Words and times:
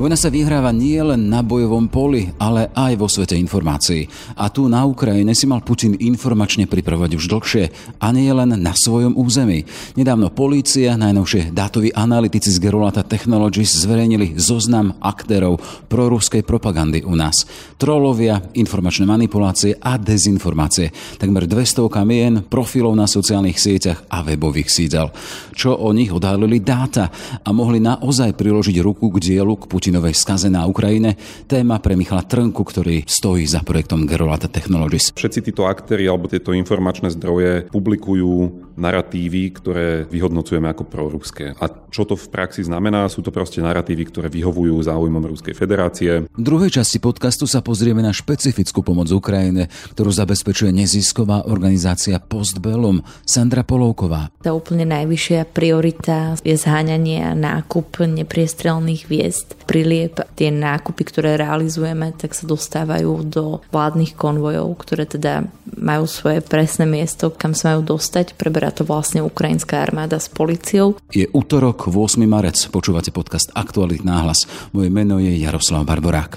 Vojna 0.00 0.16
sa 0.16 0.32
vyhráva 0.32 0.72
nie 0.72 0.96
len 0.96 1.28
na 1.28 1.44
bojovom 1.44 1.84
poli, 1.84 2.32
ale 2.40 2.72
aj 2.72 2.96
vo 2.96 3.04
svete 3.04 3.36
informácií. 3.36 4.08
A 4.32 4.48
tu 4.48 4.64
na 4.64 4.80
Ukrajine 4.88 5.36
si 5.36 5.44
mal 5.44 5.60
Putin 5.60 5.92
informačne 5.92 6.64
pripravovať 6.64 7.20
už 7.20 7.28
dlhšie 7.28 7.64
a 8.00 8.08
nie 8.08 8.32
len 8.32 8.56
na 8.64 8.72
svojom 8.72 9.12
území. 9.12 9.68
Nedávno 10.00 10.32
polícia, 10.32 10.96
najnovšie 10.96 11.52
dátoví 11.52 11.92
analytici 11.92 12.48
z 12.48 12.64
Gerolata 12.64 13.04
Technologies 13.04 13.76
zverejnili 13.76 14.40
zoznam 14.40 14.96
aktérov 15.04 15.60
proruskej 15.92 16.48
propagandy 16.48 17.04
u 17.04 17.12
nás. 17.12 17.44
Trolovia, 17.76 18.40
informačné 18.56 19.04
manipulácie 19.04 19.76
a 19.84 20.00
dezinformácie. 20.00 20.96
Takmer 21.20 21.44
200 21.44 21.92
kamien, 21.92 22.40
profilov 22.48 22.96
na 22.96 23.04
sociálnych 23.04 23.60
sieťach 23.60 24.08
a 24.08 24.24
webových 24.24 24.72
sídel. 24.72 25.12
Čo 25.52 25.76
o 25.76 25.92
nich 25.92 26.08
odhalili 26.08 26.56
dáta 26.64 27.12
a 27.44 27.48
mohli 27.52 27.84
naozaj 27.84 28.32
priložiť 28.32 28.80
ruku 28.80 29.12
k 29.12 29.20
dielu 29.28 29.60
k 29.60 29.68
Putin 29.68 29.89
Putinovej 29.90 30.14
skaze 30.14 30.46
na 30.46 30.70
Ukrajine. 30.70 31.18
Téma 31.50 31.82
pre 31.82 31.98
Michala 31.98 32.22
Trnku, 32.22 32.62
ktorý 32.62 33.02
stojí 33.10 33.42
za 33.42 33.66
projektom 33.66 34.06
Gerolata 34.06 34.46
Technologies. 34.46 35.10
Všetci 35.10 35.50
títo 35.50 35.66
aktéry 35.66 36.06
alebo 36.06 36.30
tieto 36.30 36.54
informačné 36.54 37.10
zdroje 37.10 37.66
publikujú 37.74 38.70
narratívy, 38.78 39.42
ktoré 39.50 39.86
vyhodnocujeme 40.06 40.70
ako 40.70 40.86
proruské. 40.86 41.58
A 41.58 41.66
čo 41.90 42.06
to 42.06 42.14
v 42.14 42.30
praxi 42.30 42.62
znamená? 42.62 43.10
Sú 43.10 43.20
to 43.20 43.34
proste 43.34 43.58
narratívy, 43.60 44.08
ktoré 44.08 44.30
vyhovujú 44.30 44.78
záujmom 44.78 45.26
Ruskej 45.26 45.58
federácie. 45.58 46.24
V 46.30 46.42
druhej 46.42 46.70
časti 46.70 47.02
podcastu 47.02 47.50
sa 47.50 47.60
pozrieme 47.60 48.00
na 48.00 48.14
špecifickú 48.14 48.86
pomoc 48.86 49.10
Ukrajine, 49.10 49.68
ktorú 49.92 50.14
zabezpečuje 50.14 50.70
nezisková 50.70 51.50
organizácia 51.50 52.22
Postbellum 52.22 53.02
Sandra 53.26 53.66
Polovková. 53.66 54.30
Tá 54.40 54.54
úplne 54.54 54.86
najvyššia 54.86 55.50
priorita 55.50 56.38
je 56.40 56.56
zháňanie 56.56 57.26
a 57.26 57.34
nákup 57.34 58.00
nepriestrelných 58.00 59.10
hviezd 59.10 59.60
pri 59.68 59.79
prilieb. 59.80 60.20
Tie 60.36 60.52
nákupy, 60.52 61.02
ktoré 61.08 61.40
realizujeme, 61.40 62.12
tak 62.12 62.36
sa 62.36 62.44
dostávajú 62.44 63.24
do 63.24 63.64
vládnych 63.72 64.12
konvojov, 64.12 64.76
ktoré 64.76 65.08
teda 65.08 65.48
majú 65.80 66.04
svoje 66.04 66.44
presné 66.44 66.84
miesto, 66.84 67.32
kam 67.32 67.56
sa 67.56 67.72
majú 67.72 67.96
dostať. 67.96 68.36
Preberá 68.36 68.68
to 68.68 68.84
vlastne 68.84 69.24
ukrajinská 69.24 69.80
armáda 69.80 70.20
s 70.20 70.28
policiou. 70.28 71.00
Je 71.08 71.24
útorok, 71.32 71.88
8. 71.88 72.20
marec. 72.28 72.60
Počúvate 72.68 73.08
podcast 73.08 73.48
Aktualit 73.56 74.04
náhlas. 74.04 74.44
Moje 74.76 74.92
meno 74.92 75.16
je 75.16 75.32
Jaroslav 75.40 75.88
Barborák. 75.88 76.36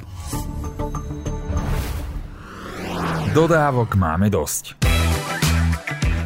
Dodávok 3.35 3.99
máme 3.99 4.31
dosť. 4.31 4.82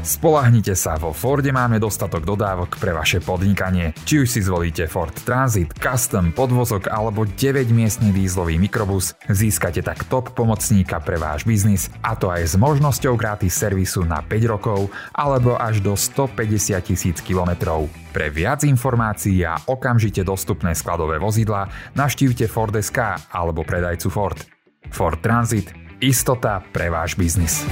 Spolahnite 0.08 0.72
sa, 0.72 0.96
vo 0.96 1.12
Forde 1.12 1.52
máme 1.52 1.84
dostatok 1.84 2.24
dodávok 2.24 2.80
pre 2.80 2.96
vaše 2.96 3.20
podnikanie. 3.20 3.92
Či 4.08 4.24
už 4.24 4.28
si 4.32 4.40
zvolíte 4.40 4.88
Ford 4.88 5.12
Transit, 5.12 5.76
Custom, 5.76 6.32
podvozok 6.32 6.88
alebo 6.88 7.28
9-miestny 7.28 8.16
dízlový 8.16 8.56
mikrobus, 8.56 9.20
získate 9.28 9.84
tak 9.84 10.08
top 10.08 10.32
pomocníka 10.32 11.04
pre 11.04 11.20
váš 11.20 11.44
biznis 11.44 11.92
a 12.00 12.16
to 12.16 12.32
aj 12.32 12.40
s 12.40 12.56
možnosťou 12.56 13.20
gratis 13.20 13.52
servisu 13.52 14.08
na 14.08 14.24
5 14.24 14.48
rokov 14.48 14.88
alebo 15.12 15.60
až 15.60 15.84
do 15.84 15.92
150 15.92 16.80
tisíc 16.88 17.20
kilometrov. 17.20 17.92
Pre 18.16 18.32
viac 18.32 18.64
informácií 18.64 19.44
a 19.44 19.60
okamžite 19.68 20.24
dostupné 20.24 20.72
skladové 20.72 21.20
vozidla 21.20 21.68
navštívte 22.00 22.48
Ford.sk 22.48 23.28
alebo 23.36 23.68
predajcu 23.68 24.08
Ford. 24.08 24.40
Ford 24.88 25.20
Transit– 25.20 25.76
istota 26.00 26.64
pre 26.72 26.88
váš 26.88 27.20
biznis. 27.20 27.68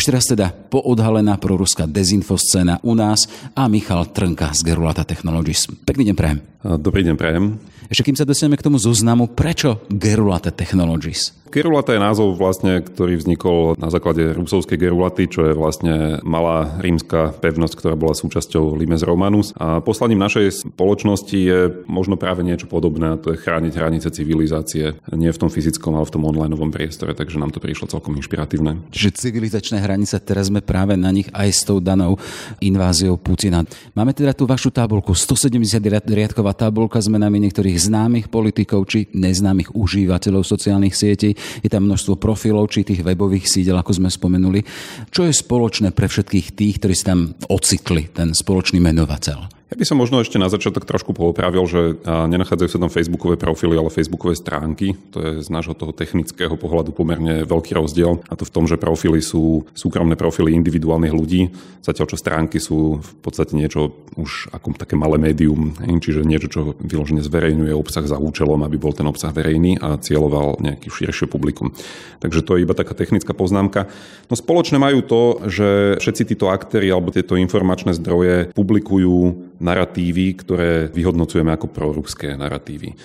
Ešte 0.00 0.16
raz 0.16 0.24
teda 0.24 0.48
poodhalená 0.48 1.36
proruská 1.36 1.84
dezinfoscéna 1.84 2.80
u 2.88 2.96
nás 2.96 3.28
a 3.52 3.68
Michal 3.68 4.08
Trnka 4.08 4.48
z 4.56 4.72
Gerulata 4.72 5.04
Technologies. 5.04 5.68
Pekný 5.84 6.08
deň 6.08 6.16
prajem. 6.16 6.49
Dobrý 6.60 7.00
deň 7.08 7.16
prajem. 7.16 7.56
Ešte 7.88 8.04
kým 8.04 8.20
sa 8.20 8.28
dostaneme 8.28 8.60
k 8.60 8.68
tomu 8.68 8.76
zoznamu, 8.76 9.32
prečo 9.32 9.80
Gerulata 9.88 10.52
Technologies? 10.52 11.32
Gerulata 11.50 11.90
je 11.90 11.98
názov 11.98 12.38
vlastne, 12.38 12.78
ktorý 12.78 13.18
vznikol 13.18 13.74
na 13.74 13.90
základe 13.90 14.22
rusovskej 14.38 14.78
Gerulaty, 14.78 15.26
čo 15.26 15.50
je 15.50 15.58
vlastne 15.58 16.22
malá 16.22 16.78
rímska 16.78 17.34
pevnosť, 17.42 17.74
ktorá 17.74 17.98
bola 17.98 18.14
súčasťou 18.14 18.78
Limes 18.78 19.02
Romanus. 19.02 19.50
A 19.58 19.82
poslaním 19.82 20.22
našej 20.22 20.70
spoločnosti 20.70 21.34
je 21.34 21.82
možno 21.90 22.14
práve 22.14 22.46
niečo 22.46 22.70
podobné, 22.70 23.10
a 23.10 23.18
to 23.18 23.34
je 23.34 23.42
chrániť 23.42 23.74
hranice 23.74 24.14
civilizácie, 24.14 24.94
nie 25.10 25.34
v 25.34 25.40
tom 25.42 25.50
fyzickom, 25.50 25.98
ale 25.98 26.06
v 26.06 26.14
tom 26.14 26.22
online 26.22 26.54
priestore, 26.70 27.18
takže 27.18 27.42
nám 27.42 27.50
to 27.50 27.58
prišlo 27.58 27.90
celkom 27.90 28.14
inšpiratívne. 28.14 28.86
Čiže 28.94 29.18
civilizačné 29.18 29.82
hranice, 29.82 30.22
teraz 30.22 30.46
sme 30.54 30.62
práve 30.62 30.94
na 30.94 31.10
nich 31.10 31.26
aj 31.34 31.48
s 31.50 31.66
tou 31.66 31.82
danou 31.82 32.14
inváziou 32.62 33.18
Putina. 33.18 33.66
Máme 33.98 34.14
teda 34.14 34.38
tú 34.38 34.46
vašu 34.46 34.70
tabulku, 34.70 35.18
170 35.18 35.82
riadková 36.06 36.49
tabulka 36.56 36.98
s 36.98 37.12
menami 37.12 37.38
niektorých 37.42 37.78
známych 37.78 38.26
politikov 38.32 38.88
či 38.88 39.06
neznámych 39.12 39.76
užívateľov 39.76 40.42
sociálnych 40.42 40.96
sietí 40.96 41.36
je 41.36 41.68
tam 41.70 41.86
množstvo 41.86 42.16
profilov 42.16 42.72
či 42.72 42.82
tých 42.82 43.04
webových 43.04 43.46
sídel, 43.46 43.76
ako 43.76 44.00
sme 44.00 44.10
spomenuli. 44.10 44.64
Čo 45.12 45.28
je 45.28 45.34
spoločné 45.36 45.92
pre 45.92 46.08
všetkých 46.08 46.56
tých, 46.56 46.74
ktorí 46.80 46.94
si 46.96 47.04
tam 47.04 47.36
ocitli, 47.46 48.08
ten 48.10 48.32
spoločný 48.32 48.80
menovateľ? 48.80 49.59
Ja 49.70 49.78
by 49.78 49.86
som 49.86 50.02
možno 50.02 50.18
ešte 50.18 50.34
na 50.34 50.50
začiatok 50.50 50.82
trošku 50.82 51.14
poopravil, 51.14 51.62
že 51.70 52.02
nenachádzajú 52.02 52.68
sa 52.74 52.82
tam 52.82 52.90
facebookové 52.90 53.38
profily, 53.38 53.78
ale 53.78 53.86
facebookové 53.86 54.34
stránky. 54.34 54.98
To 55.14 55.22
je 55.22 55.30
z 55.46 55.48
nášho 55.48 55.78
toho 55.78 55.94
technického 55.94 56.58
pohľadu 56.58 56.90
pomerne 56.90 57.46
veľký 57.46 57.78
rozdiel. 57.78 58.18
A 58.26 58.34
to 58.34 58.42
v 58.42 58.50
tom, 58.50 58.66
že 58.66 58.82
profily 58.82 59.22
sú 59.22 59.70
súkromné 59.70 60.18
profily 60.18 60.58
individuálnych 60.58 61.14
ľudí, 61.14 61.54
zatiaľ 61.86 62.10
čo 62.10 62.18
stránky 62.18 62.58
sú 62.58 62.98
v 62.98 63.12
podstate 63.22 63.54
niečo 63.54 63.94
už 64.18 64.50
ako 64.50 64.74
také 64.74 64.98
malé 64.98 65.22
médium, 65.22 65.70
čiže 65.78 66.26
niečo, 66.26 66.50
čo 66.50 66.60
vyložene 66.82 67.22
zverejňuje 67.22 67.70
obsah 67.70 68.02
za 68.02 68.18
účelom, 68.18 68.66
aby 68.66 68.74
bol 68.74 68.90
ten 68.90 69.06
obsah 69.06 69.30
verejný 69.30 69.78
a 69.78 70.02
cieľoval 70.02 70.58
nejaký 70.58 70.90
širšie 70.90 71.30
publikum. 71.30 71.70
Takže 72.18 72.42
to 72.42 72.58
je 72.58 72.66
iba 72.66 72.74
taká 72.74 72.98
technická 72.98 73.38
poznámka. 73.38 73.86
No 74.26 74.34
spoločné 74.34 74.82
majú 74.82 75.06
to, 75.06 75.46
že 75.46 76.02
všetci 76.02 76.34
títo 76.34 76.50
aktéry 76.50 76.90
alebo 76.90 77.14
tieto 77.14 77.38
informačné 77.38 77.94
zdroje 77.94 78.50
publikujú 78.50 79.46
narratívy, 79.60 80.26
ktoré 80.40 80.70
vyhodnocujeme 80.88 81.52
ako 81.52 81.68
proruské 81.68 82.34
narratívy. 82.34 82.96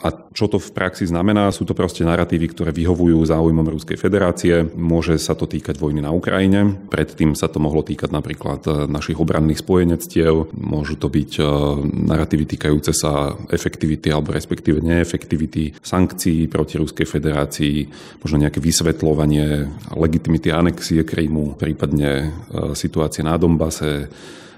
A 0.00 0.08
čo 0.32 0.48
to 0.48 0.56
v 0.56 0.72
praxi 0.72 1.04
znamená? 1.04 1.52
Sú 1.52 1.68
to 1.68 1.76
proste 1.76 2.08
narratívy, 2.08 2.48
ktoré 2.56 2.72
vyhovujú 2.72 3.20
záujmom 3.20 3.68
Ruskej 3.68 4.00
federácie. 4.00 4.64
Môže 4.72 5.20
sa 5.20 5.36
to 5.36 5.44
týkať 5.44 5.76
vojny 5.76 6.00
na 6.00 6.08
Ukrajine. 6.08 6.72
Predtým 6.88 7.36
sa 7.36 7.52
to 7.52 7.60
mohlo 7.60 7.84
týkať 7.84 8.08
napríklad 8.08 8.64
e, 8.64 8.70
našich 8.88 9.20
obranných 9.20 9.60
spojenectiev. 9.60 10.56
Môžu 10.56 10.96
to 10.96 11.12
byť 11.12 11.32
e, 11.36 11.42
narratívy 11.84 12.48
týkajúce 12.48 12.96
sa 12.96 13.36
efektivity 13.52 14.08
alebo 14.08 14.32
respektíve 14.32 14.80
neefektivity 14.80 15.76
sankcií 15.84 16.48
proti 16.48 16.80
Ruskej 16.80 17.04
federácii, 17.04 17.76
možno 18.24 18.40
nejaké 18.40 18.56
vysvetľovanie 18.56 19.68
legitimity 20.00 20.48
anexie 20.48 21.04
Krymu, 21.04 21.60
prípadne 21.60 22.10
e, 22.24 22.28
situácie 22.72 23.20
na 23.20 23.36
Dombase, 23.36 24.08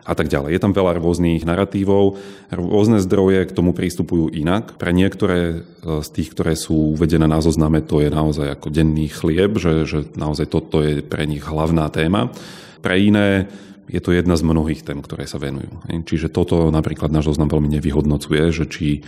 a 0.02 0.12
tak 0.18 0.26
ďalej. 0.26 0.58
Je 0.58 0.62
tam 0.62 0.74
veľa 0.74 0.98
rôznych 0.98 1.46
narratívov, 1.46 2.18
rôzne 2.50 2.98
zdroje 2.98 3.46
k 3.46 3.54
tomu 3.54 3.70
prístupujú 3.70 4.34
inak. 4.34 4.74
Pre 4.74 4.90
niektoré 4.90 5.62
e, 5.62 6.02
z 6.02 6.08
tých, 6.10 6.34
ktoré 6.34 6.58
sú 6.58 6.98
uvedené 6.98 7.30
na 7.30 7.38
zozname, 7.38 7.80
to 7.86 8.02
je 8.02 8.10
naozaj 8.10 8.58
ako 8.58 8.74
denný 8.74 9.06
chlieb, 9.10 9.54
že, 9.62 9.86
že 9.86 9.98
naozaj 10.18 10.50
toto 10.50 10.82
je 10.82 11.06
pre 11.06 11.22
nich 11.30 11.46
hlavná 11.46 11.86
téma. 11.94 12.34
Pre 12.82 12.94
iné 12.98 13.46
je 13.86 14.00
to 14.02 14.10
jedna 14.10 14.34
z 14.34 14.46
mnohých 14.46 14.82
tém, 14.82 14.98
ktoré 14.98 15.26
sa 15.30 15.38
venujú. 15.38 15.82
Čiže 15.86 16.30
toto 16.30 16.70
napríklad 16.70 17.10
náš 17.14 17.34
zoznam 17.34 17.50
veľmi 17.50 17.70
nevyhodnocuje, 17.78 18.42
že 18.50 18.64
či 18.66 19.06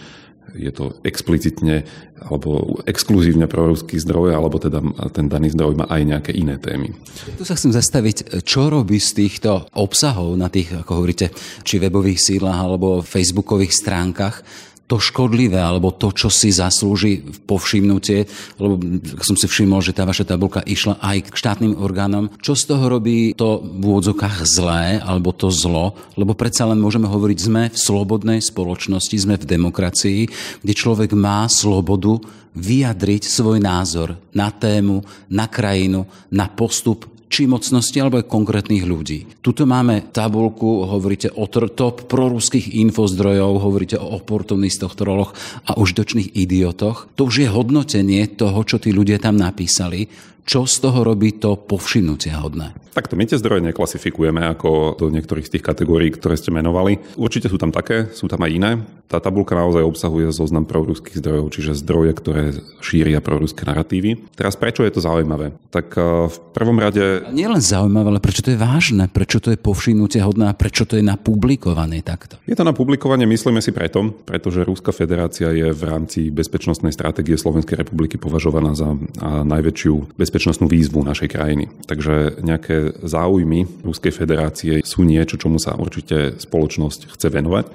je 0.54 0.70
to 0.70 0.94
explicitne 1.02 1.82
alebo 2.24 2.80
exkluzívne 2.88 3.44
proruský 3.50 4.00
zdroj, 4.00 4.32
alebo 4.32 4.56
teda 4.56 4.80
ten 5.12 5.28
daný 5.28 5.52
zdroj 5.52 5.76
má 5.76 5.86
aj 5.90 6.02
nejaké 6.08 6.32
iné 6.32 6.56
témy. 6.56 6.94
Tu 7.36 7.44
sa 7.44 7.58
chcem 7.58 7.74
zastaviť, 7.74 8.40
čo 8.46 8.72
robí 8.72 8.96
z 8.96 9.26
týchto 9.26 9.68
obsahov 9.76 10.38
na 10.38 10.48
tých, 10.48 10.72
ako 10.72 11.04
hovoríte, 11.04 11.34
či 11.66 11.82
webových 11.82 12.22
sídlach 12.22 12.56
alebo 12.64 13.04
facebookových 13.04 13.74
stránkach 13.76 14.40
to 14.84 15.00
škodlivé 15.00 15.56
alebo 15.56 15.96
to, 15.96 16.12
čo 16.12 16.28
si 16.28 16.52
zaslúži 16.52 17.24
povšimnutie, 17.48 18.28
lebo 18.60 18.76
som 19.24 19.32
si 19.32 19.48
všimol, 19.48 19.80
že 19.80 19.96
tá 19.96 20.04
vaša 20.04 20.28
tabulka 20.28 20.60
išla 20.60 21.00
aj 21.00 21.32
k 21.32 21.34
štátnym 21.34 21.80
orgánom. 21.80 22.28
Čo 22.44 22.52
z 22.52 22.64
toho 22.68 22.84
robí 22.92 23.32
to 23.32 23.64
v 23.64 23.80
úvodzokách 23.80 24.44
zlé 24.44 25.00
alebo 25.00 25.32
to 25.32 25.48
zlo? 25.48 25.96
Lebo 26.20 26.36
predsa 26.36 26.68
len 26.68 26.76
môžeme 26.76 27.08
hovoriť, 27.08 27.38
sme 27.40 27.62
v 27.72 27.78
slobodnej 27.80 28.44
spoločnosti, 28.44 29.16
sme 29.16 29.40
v 29.40 29.48
demokracii, 29.48 30.20
kde 30.60 30.74
človek 30.76 31.16
má 31.16 31.48
slobodu 31.48 32.20
vyjadriť 32.54 33.22
svoj 33.26 33.58
názor 33.58 34.20
na 34.30 34.52
tému, 34.52 35.02
na 35.32 35.48
krajinu, 35.48 36.06
na 36.30 36.46
postup 36.46 37.13
či 37.28 37.48
mocnosti 37.48 37.96
alebo 37.98 38.20
aj 38.20 38.30
konkrétnych 38.30 38.84
ľudí. 38.84 39.40
Tuto 39.40 39.64
máme 39.64 40.12
tabulku, 40.14 40.86
hovoríte 40.86 41.32
o 41.34 41.48
top 41.48 42.06
proruských 42.06 42.76
infozdrojov, 42.84 43.62
hovoríte 43.62 43.96
o 43.98 44.20
oportunistoch, 44.20 44.94
troloch 44.94 45.34
a 45.66 45.74
užitočných 45.74 46.36
idiotoch. 46.36 47.10
To 47.18 47.26
už 47.26 47.44
je 47.44 47.48
hodnotenie 47.48 48.28
toho, 48.34 48.60
čo 48.62 48.78
tí 48.78 48.92
ľudia 48.92 49.18
tam 49.18 49.40
napísali. 49.40 50.06
Čo 50.44 50.68
z 50.68 50.76
toho 50.84 51.08
robí 51.08 51.32
to 51.40 51.56
povšimnutia 51.56 52.44
hodné? 52.44 52.76
Takto 52.94 53.18
my 53.18 53.26
tie 53.26 53.40
zdroje 53.40 53.64
neklasifikujeme 53.64 54.44
ako 54.54 54.94
do 54.94 55.10
niektorých 55.10 55.50
z 55.50 55.58
tých 55.58 55.66
kategórií, 55.66 56.14
ktoré 56.14 56.38
ste 56.38 56.54
menovali. 56.54 57.02
Určite 57.18 57.50
sú 57.50 57.58
tam 57.58 57.74
také, 57.74 58.12
sú 58.14 58.30
tam 58.30 58.38
aj 58.46 58.50
iné. 58.54 58.70
Tá 59.10 59.18
tabulka 59.18 59.58
naozaj 59.58 59.82
obsahuje 59.82 60.30
zoznam 60.30 60.62
proruských 60.62 61.18
zdrojov, 61.18 61.50
čiže 61.50 61.80
zdroje, 61.82 62.12
ktoré 62.14 62.42
šíria 62.78 63.18
proruské 63.18 63.66
narratívy. 63.66 64.30
Teraz 64.38 64.54
prečo 64.54 64.86
je 64.86 64.94
to 64.94 65.02
zaujímavé? 65.02 65.58
Tak 65.74 65.86
eh, 65.98 66.30
v 66.30 66.36
prvom 66.54 66.78
rade... 66.78 67.26
Nie 67.34 67.50
len 67.50 67.58
zaujímavé, 67.58 68.14
ale 68.14 68.22
prečo 68.22 68.46
to 68.46 68.54
je 68.54 68.60
vážne? 68.60 69.10
Prečo 69.10 69.42
to 69.42 69.50
je 69.50 69.58
povšimnutia 69.58 70.22
hodné 70.22 70.52
a 70.52 70.54
prečo 70.54 70.86
to 70.86 70.94
je 70.94 71.02
napublikované 71.02 72.04
takto? 72.06 72.38
Je 72.46 72.54
to 72.54 72.62
na 72.62 72.76
publikovanie, 72.76 73.26
myslíme 73.26 73.58
si 73.58 73.74
preto, 73.74 74.14
pretože 74.22 74.62
Ruská 74.62 74.94
federácia 74.94 75.50
je 75.50 75.74
v 75.74 75.82
rámci 75.82 76.30
bezpečnostnej 76.30 76.94
stratégie 76.94 77.34
Slovenskej 77.34 77.74
republiky 77.82 78.22
považovaná 78.22 78.78
za 78.78 78.94
najväčšiu 79.24 80.14
bezpečnostnú 80.14 80.33
výzvu 80.68 81.02
našej 81.02 81.28
krajiny. 81.30 81.70
Takže 81.86 82.42
nejaké 82.42 82.94
záujmy 83.02 83.86
Ruskej 83.86 84.12
federácie 84.12 84.74
sú 84.82 85.06
niečo, 85.06 85.38
čomu 85.38 85.58
sa 85.58 85.78
určite 85.78 86.38
spoločnosť 86.38 87.14
chce 87.14 87.28
venovať. 87.30 87.66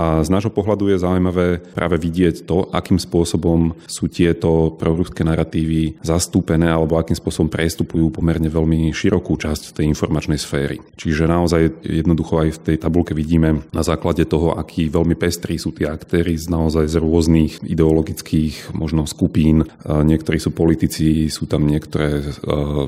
A 0.00 0.24
z 0.24 0.32
nášho 0.32 0.48
pohľadu 0.48 0.88
je 0.88 1.04
zaujímavé 1.04 1.60
práve 1.76 2.00
vidieť 2.00 2.48
to, 2.48 2.72
akým 2.72 2.96
spôsobom 2.96 3.76
sú 3.84 4.08
tieto 4.08 4.72
proruské 4.80 5.20
narratívy 5.20 6.00
zastúpené 6.00 6.72
alebo 6.72 6.96
akým 6.96 7.12
spôsobom 7.12 7.52
prestupujú 7.52 8.08
pomerne 8.08 8.48
veľmi 8.48 8.88
širokú 8.96 9.36
časť 9.36 9.76
tej 9.76 9.92
informačnej 9.92 10.40
sféry. 10.40 10.80
Čiže 10.96 11.28
naozaj 11.28 11.84
jednoducho 11.84 12.40
aj 12.40 12.48
v 12.56 12.62
tej 12.72 12.76
tabulke 12.80 13.12
vidíme 13.12 13.68
na 13.76 13.84
základe 13.84 14.24
toho, 14.24 14.56
aký 14.56 14.88
veľmi 14.88 15.20
pestrí 15.20 15.60
sú 15.60 15.76
tí 15.76 15.84
aktéry 15.84 16.32
z 16.40 16.48
naozaj 16.48 16.88
z 16.88 16.96
rôznych 16.96 17.60
ideologických 17.60 18.72
možno 18.72 19.04
skupín. 19.04 19.68
Niektorí 19.84 20.40
sú 20.40 20.56
politici, 20.56 21.28
sú 21.28 21.44
tam 21.44 21.68
niektoré 21.68 22.24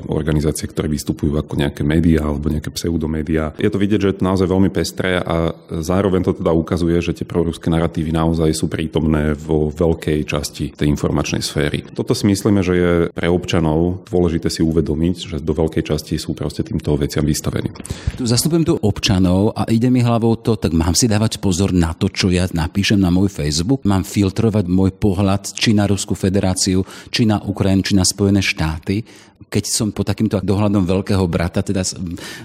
organizácie, 0.09 0.65
ktoré 0.65 0.89
vystupujú 0.89 1.37
ako 1.37 1.61
nejaké 1.61 1.85
médiá 1.85 2.25
alebo 2.25 2.49
nejaké 2.49 2.73
pseudomédiá. 2.73 3.53
Je 3.61 3.69
to 3.69 3.77
vidieť, 3.77 4.01
že 4.01 4.09
je 4.09 4.17
to 4.17 4.25
naozaj 4.25 4.47
veľmi 4.49 4.73
pestré 4.73 5.21
a 5.21 5.53
zároveň 5.69 6.25
to 6.25 6.33
teda 6.41 6.49
ukazuje, 6.49 7.02
že 7.03 7.11
tie 7.11 7.27
proruské 7.27 7.67
narratívy 7.67 8.15
naozaj 8.15 8.55
sú 8.55 8.71
prítomné 8.71 9.35
vo 9.35 9.67
veľkej 9.67 10.23
časti 10.23 10.71
tej 10.71 10.87
informačnej 10.87 11.43
sféry. 11.43 11.83
Toto 11.91 12.15
si 12.15 12.23
myslíme, 12.25 12.63
že 12.63 12.73
je 12.73 12.91
pre 13.11 13.27
občanov 13.27 14.07
dôležité 14.07 14.47
si 14.47 14.63
uvedomiť, 14.63 15.15
že 15.35 15.37
do 15.43 15.51
veľkej 15.51 15.83
časti 15.83 16.15
sú 16.15 16.31
proste 16.31 16.63
týmto 16.63 16.95
veciam 16.95 17.27
vystavení. 17.27 17.75
Tu 18.15 18.23
zastupujem 18.23 18.63
tu 18.63 18.79
občanov 18.79 19.51
a 19.51 19.67
ide 19.67 19.91
mi 19.91 19.99
hlavou 19.99 20.39
to, 20.39 20.55
tak 20.55 20.71
mám 20.71 20.95
si 20.95 21.11
dávať 21.11 21.43
pozor 21.43 21.75
na 21.75 21.91
to, 21.91 22.07
čo 22.07 22.31
ja 22.31 22.47
napíšem 22.47 22.97
na 22.97 23.11
môj 23.11 23.27
Facebook, 23.27 23.83
mám 23.83 24.07
filtrovať 24.07 24.65
môj 24.71 24.95
pohľad 24.95 25.51
či 25.51 25.75
na 25.75 25.89
Rusku 25.89 26.15
federáciu, 26.15 26.87
či 27.11 27.27
na 27.27 27.43
Ukrajinu, 27.43 27.83
či 27.83 27.93
na 27.99 28.07
Spojené 28.07 28.39
štáty 28.39 29.03
keď 29.49 29.63
som 29.69 29.87
po 29.91 30.05
takýmto 30.05 30.39
dohľadom 30.43 30.85
veľkého 30.85 31.25
brata, 31.27 31.63
teda 31.63 31.83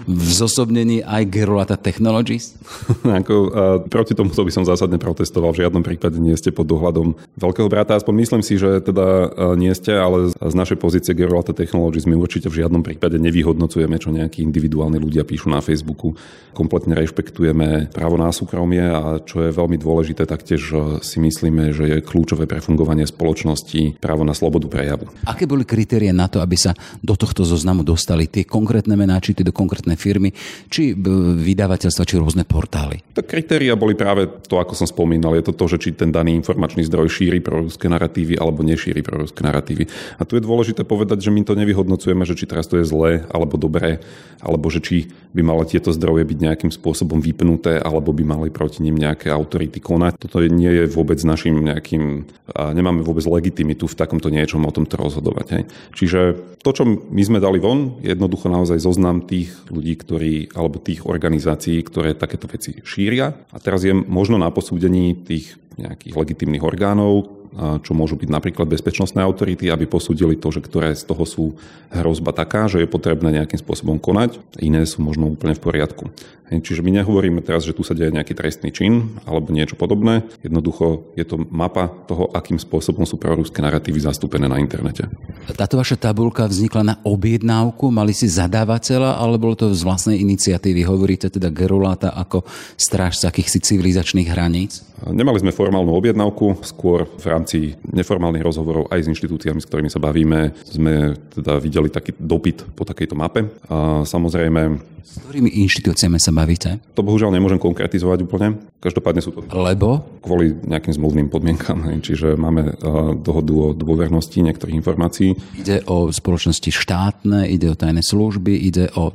v 0.07 0.29
zosobnení 0.29 1.03
aj 1.03 1.23
Gerolata 1.29 1.75
Technologies? 1.75 2.55
Ako, 3.19 3.35
a 3.51 3.63
proti 3.85 4.15
tomu 4.15 4.31
by 4.31 4.53
som 4.53 4.67
zásadne 4.67 4.97
protestoval. 4.97 5.51
V 5.51 5.67
žiadnom 5.67 5.83
prípade 5.83 6.17
nie 6.17 6.35
ste 6.39 6.55
pod 6.55 6.67
dohľadom 6.69 7.15
veľkého 7.35 7.67
brata. 7.67 7.95
Aspoň 7.97 8.13
myslím 8.23 8.41
si, 8.43 8.55
že 8.55 8.79
teda 8.83 9.31
nie 9.59 9.71
ste, 9.75 9.95
ale 9.95 10.31
z 10.31 10.55
našej 10.55 10.77
pozície 10.79 11.11
Gerolata 11.15 11.51
Technologies 11.51 12.07
my 12.07 12.15
určite 12.15 12.47
v 12.47 12.63
žiadnom 12.63 12.81
prípade 12.81 13.19
nevyhodnocujeme, 13.19 13.95
čo 13.99 14.13
nejakí 14.13 14.41
individuálni 14.43 14.97
ľudia 14.97 15.27
píšu 15.27 15.51
na 15.51 15.59
Facebooku. 15.59 16.15
Kompletne 16.55 16.97
rešpektujeme 16.97 17.91
právo 17.93 18.17
na 18.17 18.33
súkromie 18.33 18.83
a 18.83 19.21
čo 19.21 19.43
je 19.45 19.51
veľmi 19.53 19.77
dôležité, 19.79 20.25
taktiež 20.25 20.73
si 21.03 21.17
myslíme, 21.21 21.71
že 21.71 21.85
je 21.87 21.97
kľúčové 22.03 22.49
pre 22.49 22.59
fungovanie 22.59 23.05
spoločnosti 23.05 24.01
právo 24.01 24.25
na 24.25 24.33
slobodu 24.33 24.67
prejavu. 24.67 25.07
Aké 25.25 25.45
boli 25.45 25.63
kritérie 25.63 26.11
na 26.15 26.27
to, 26.27 26.41
aby 26.41 26.57
sa 26.57 26.73
do 27.01 27.13
tohto 27.15 27.45
zoznamu 27.45 27.85
dostali 27.85 28.25
tie 28.29 28.45
konkrétne 28.45 28.97
mená, 28.97 29.17
či 29.21 29.37
do 29.37 29.53
konkrétne 29.53 29.95
firmy, 29.95 30.33
či 30.67 30.91
vydavateľstva, 30.95 32.03
či 32.03 32.15
rôzne 32.19 32.43
portály? 32.43 33.01
Tak 33.15 33.29
kritéria 33.29 33.77
boli 33.79 33.95
práve 33.95 34.27
to, 34.45 34.59
ako 34.59 34.75
som 34.75 34.87
spomínal. 34.89 35.37
Je 35.37 35.45
to 35.47 35.53
to, 35.55 35.65
že 35.75 35.77
či 35.79 35.89
ten 35.95 36.11
daný 36.11 36.35
informačný 36.35 36.83
zdroj 36.87 37.07
šíri 37.07 37.39
proruské 37.39 37.87
narratívy 37.87 38.35
alebo 38.35 38.65
nešíri 38.65 38.99
proruské 38.99 39.45
narratívy. 39.45 39.87
A 40.19 40.27
tu 40.27 40.35
je 40.35 40.43
dôležité 40.43 40.83
povedať, 40.83 41.23
že 41.23 41.33
my 41.33 41.41
to 41.45 41.55
nevyhodnocujeme, 41.55 42.27
že 42.27 42.35
či 42.35 42.45
teraz 42.49 42.67
to 42.67 42.81
je 42.81 42.85
zlé 42.87 43.23
alebo 43.31 43.55
dobré, 43.55 44.03
alebo 44.43 44.67
že 44.67 44.83
či 44.83 45.11
by 45.35 45.41
mali 45.45 45.63
tieto 45.69 45.93
zdroje 45.93 46.25
byť 46.25 46.39
nejakým 46.41 46.71
spôsobom 46.73 47.21
vypnuté, 47.21 47.77
alebo 47.77 48.09
by 48.11 48.23
mali 48.25 48.47
proti 48.49 48.81
ním 48.81 48.97
nejaké 48.97 49.29
autority 49.29 49.77
konať. 49.77 50.17
Toto 50.17 50.41
nie 50.41 50.71
je 50.73 50.83
vôbec 50.89 51.21
našim 51.21 51.53
nejakým, 51.53 52.25
nemáme 52.73 53.05
vôbec 53.05 53.23
legitimitu 53.29 53.85
v 53.85 53.97
takomto 53.99 54.33
niečom 54.33 54.65
o 54.65 54.71
tomto 54.73 54.97
rozhodovať. 54.97 55.45
Hej. 55.53 55.63
Čiže 55.93 56.19
to, 56.59 56.75
čo 56.79 56.87
my 56.87 57.23
sme 57.27 57.43
dali 57.43 57.59
von, 57.59 57.99
je 57.99 58.15
jednoducho 58.15 58.47
naozaj 58.47 58.79
zoznam 58.79 59.27
tých 59.27 59.51
ľudí, 59.67 59.99
ktorí, 59.99 60.55
alebo 60.55 60.79
tých 60.79 61.03
organizácií, 61.03 61.83
ktoré 61.83 62.15
takéto 62.15 62.47
veci 62.47 62.79
šíria. 62.87 63.35
A 63.51 63.59
teraz 63.59 63.83
je 63.83 63.91
možno 63.91 64.39
na 64.39 64.47
posúdení 64.47 65.11
tých 65.27 65.59
nejakých 65.75 66.15
legitimných 66.15 66.63
orgánov, 66.63 67.38
čo 67.59 67.91
môžu 67.91 68.15
byť 68.15 68.29
napríklad 68.31 68.71
bezpečnostné 68.71 69.19
autority, 69.19 69.67
aby 69.67 69.83
posúdili 69.83 70.39
to, 70.39 70.49
že 70.49 70.63
ktoré 70.63 70.95
z 70.95 71.03
toho 71.03 71.23
sú 71.27 71.45
hrozba 71.91 72.31
taká, 72.31 72.71
že 72.71 72.79
je 72.79 72.87
potrebné 72.87 73.35
nejakým 73.35 73.59
spôsobom 73.59 73.99
konať, 73.99 74.39
iné 74.63 74.87
sú 74.87 75.03
možno 75.03 75.27
úplne 75.27 75.55
v 75.55 75.63
poriadku. 75.63 76.07
Čiže 76.49 76.81
my 76.81 76.89
nehovoríme 76.97 77.45
teraz, 77.45 77.61
že 77.61 77.77
tu 77.77 77.85
sa 77.85 77.93
deje 77.93 78.09
nejaký 78.09 78.33
trestný 78.33 78.73
čin 78.73 79.21
alebo 79.29 79.53
niečo 79.53 79.77
podobné. 79.77 80.25
Jednoducho 80.41 81.13
je 81.13 81.21
to 81.21 81.37
mapa 81.53 81.93
toho, 82.09 82.25
akým 82.33 82.57
spôsobom 82.57 83.05
sú 83.05 83.21
proruské 83.21 83.61
narratívy 83.61 84.01
zastúpené 84.01 84.49
na 84.49 84.57
internete. 84.57 85.05
Táto 85.53 85.77
vaša 85.77 86.09
tabulka 86.09 86.49
vznikla 86.49 86.81
na 86.81 86.95
objednávku? 87.05 87.93
Mali 87.93 88.17
si 88.17 88.25
zadávateľa 88.25 89.21
alebo 89.21 89.45
bolo 89.45 89.61
to 89.61 89.77
z 89.77 89.85
vlastnej 89.85 90.17
iniciatívy? 90.25 90.89
Hovoríte 90.89 91.29
teda 91.29 91.53
Geruláta 91.53 92.17
ako 92.17 92.41
stráž 92.73 93.21
akýchsi 93.29 93.61
civilizačných 93.61 94.33
hraníc? 94.33 94.81
Nemali 94.99 95.39
sme 95.39 95.55
formálnu 95.55 95.95
objednávku, 95.95 96.59
skôr 96.65 97.07
v 97.07 97.25
rámci 97.29 97.48
neformálnych 97.89 98.45
rozhovorov 98.45 98.91
aj 98.93 99.07
s 99.07 99.11
inštitúciami, 99.15 99.57
s 99.57 99.65
ktorými 99.65 99.89
sa 99.89 99.97
bavíme, 99.97 100.53
sme 100.67 101.17
teda 101.33 101.57
videli 101.57 101.89
taký 101.89 102.13
dopyt 102.13 102.75
po 102.77 102.85
takejto 102.85 103.15
mape. 103.17 103.49
A 103.71 104.05
samozrejme... 104.05 104.61
S 105.09 105.17
ktorými 105.25 105.49
inštitúciami 105.65 106.21
sa 106.21 106.29
bavíte? 106.29 106.77
To 106.93 107.01
bohužiaľ 107.01 107.33
nemôžem 107.33 107.57
konkretizovať 107.57 108.29
úplne. 108.29 108.61
Každopádne 108.77 109.21
sú 109.25 109.33
to... 109.33 109.41
Lebo? 109.49 110.05
Kvôli 110.21 110.53
nejakým 110.69 110.93
zmluvným 111.01 111.33
podmienkam. 111.33 111.81
Čiže 111.97 112.37
máme 112.37 112.77
dohodu 113.25 113.53
o 113.57 113.67
dôvernosti 113.73 114.45
niektorých 114.45 114.77
informácií. 114.77 115.33
Ide 115.57 115.81
o 115.89 116.13
spoločnosti 116.13 116.69
štátne, 116.69 117.49
ide 117.49 117.73
o 117.73 117.79
tajné 117.79 118.05
služby, 118.05 118.53
ide 118.53 118.93
o 118.93 119.09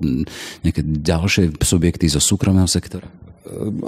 nejaké 0.67 0.83
ďalšie 0.83 1.63
subjekty 1.63 2.11
zo 2.11 2.19
súkromného 2.19 2.67
sektora? 2.67 3.07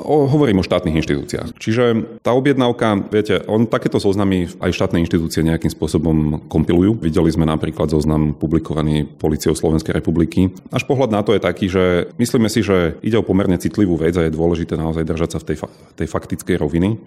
Hovorím 0.04 0.60
o 0.60 0.66
štátnych 0.68 1.00
inštitúciách. 1.00 1.56
Čiže 1.56 1.84
tá 2.20 2.36
objednávka, 2.36 3.08
viete, 3.08 3.40
on 3.48 3.64
takéto 3.64 3.96
zoznamy 3.96 4.52
aj 4.60 4.76
štátne 4.76 5.00
inštitúcie 5.00 5.40
nejakým 5.40 5.72
spôsobom 5.72 6.44
kompilujú. 6.44 7.00
Videli 7.00 7.32
sme 7.32 7.48
napríklad 7.48 7.88
zoznam 7.88 8.36
publikovaný 8.36 9.08
Policiou 9.08 9.56
Slovenskej 9.56 9.96
republiky. 9.96 10.52
Náš 10.68 10.84
pohľad 10.84 11.08
na 11.08 11.25
to 11.25 11.32
je 11.32 11.40
taký, 11.40 11.72
že 11.72 12.12
myslíme 12.20 12.52
si, 12.52 12.60
že 12.60 13.00
ide 13.00 13.16
o 13.16 13.25
pomerne 13.25 13.56
citlivú 13.56 13.96
vec 13.96 14.12
a 14.20 14.28
je 14.28 14.36
dôležité 14.36 14.76
naozaj 14.76 15.08
držať 15.08 15.30
sa 15.32 15.38
v 15.40 15.46
tej, 15.48 15.56
fa- 15.56 15.72
tej 15.96 16.08
faktickej 16.12 16.56
roviny. 16.60 17.00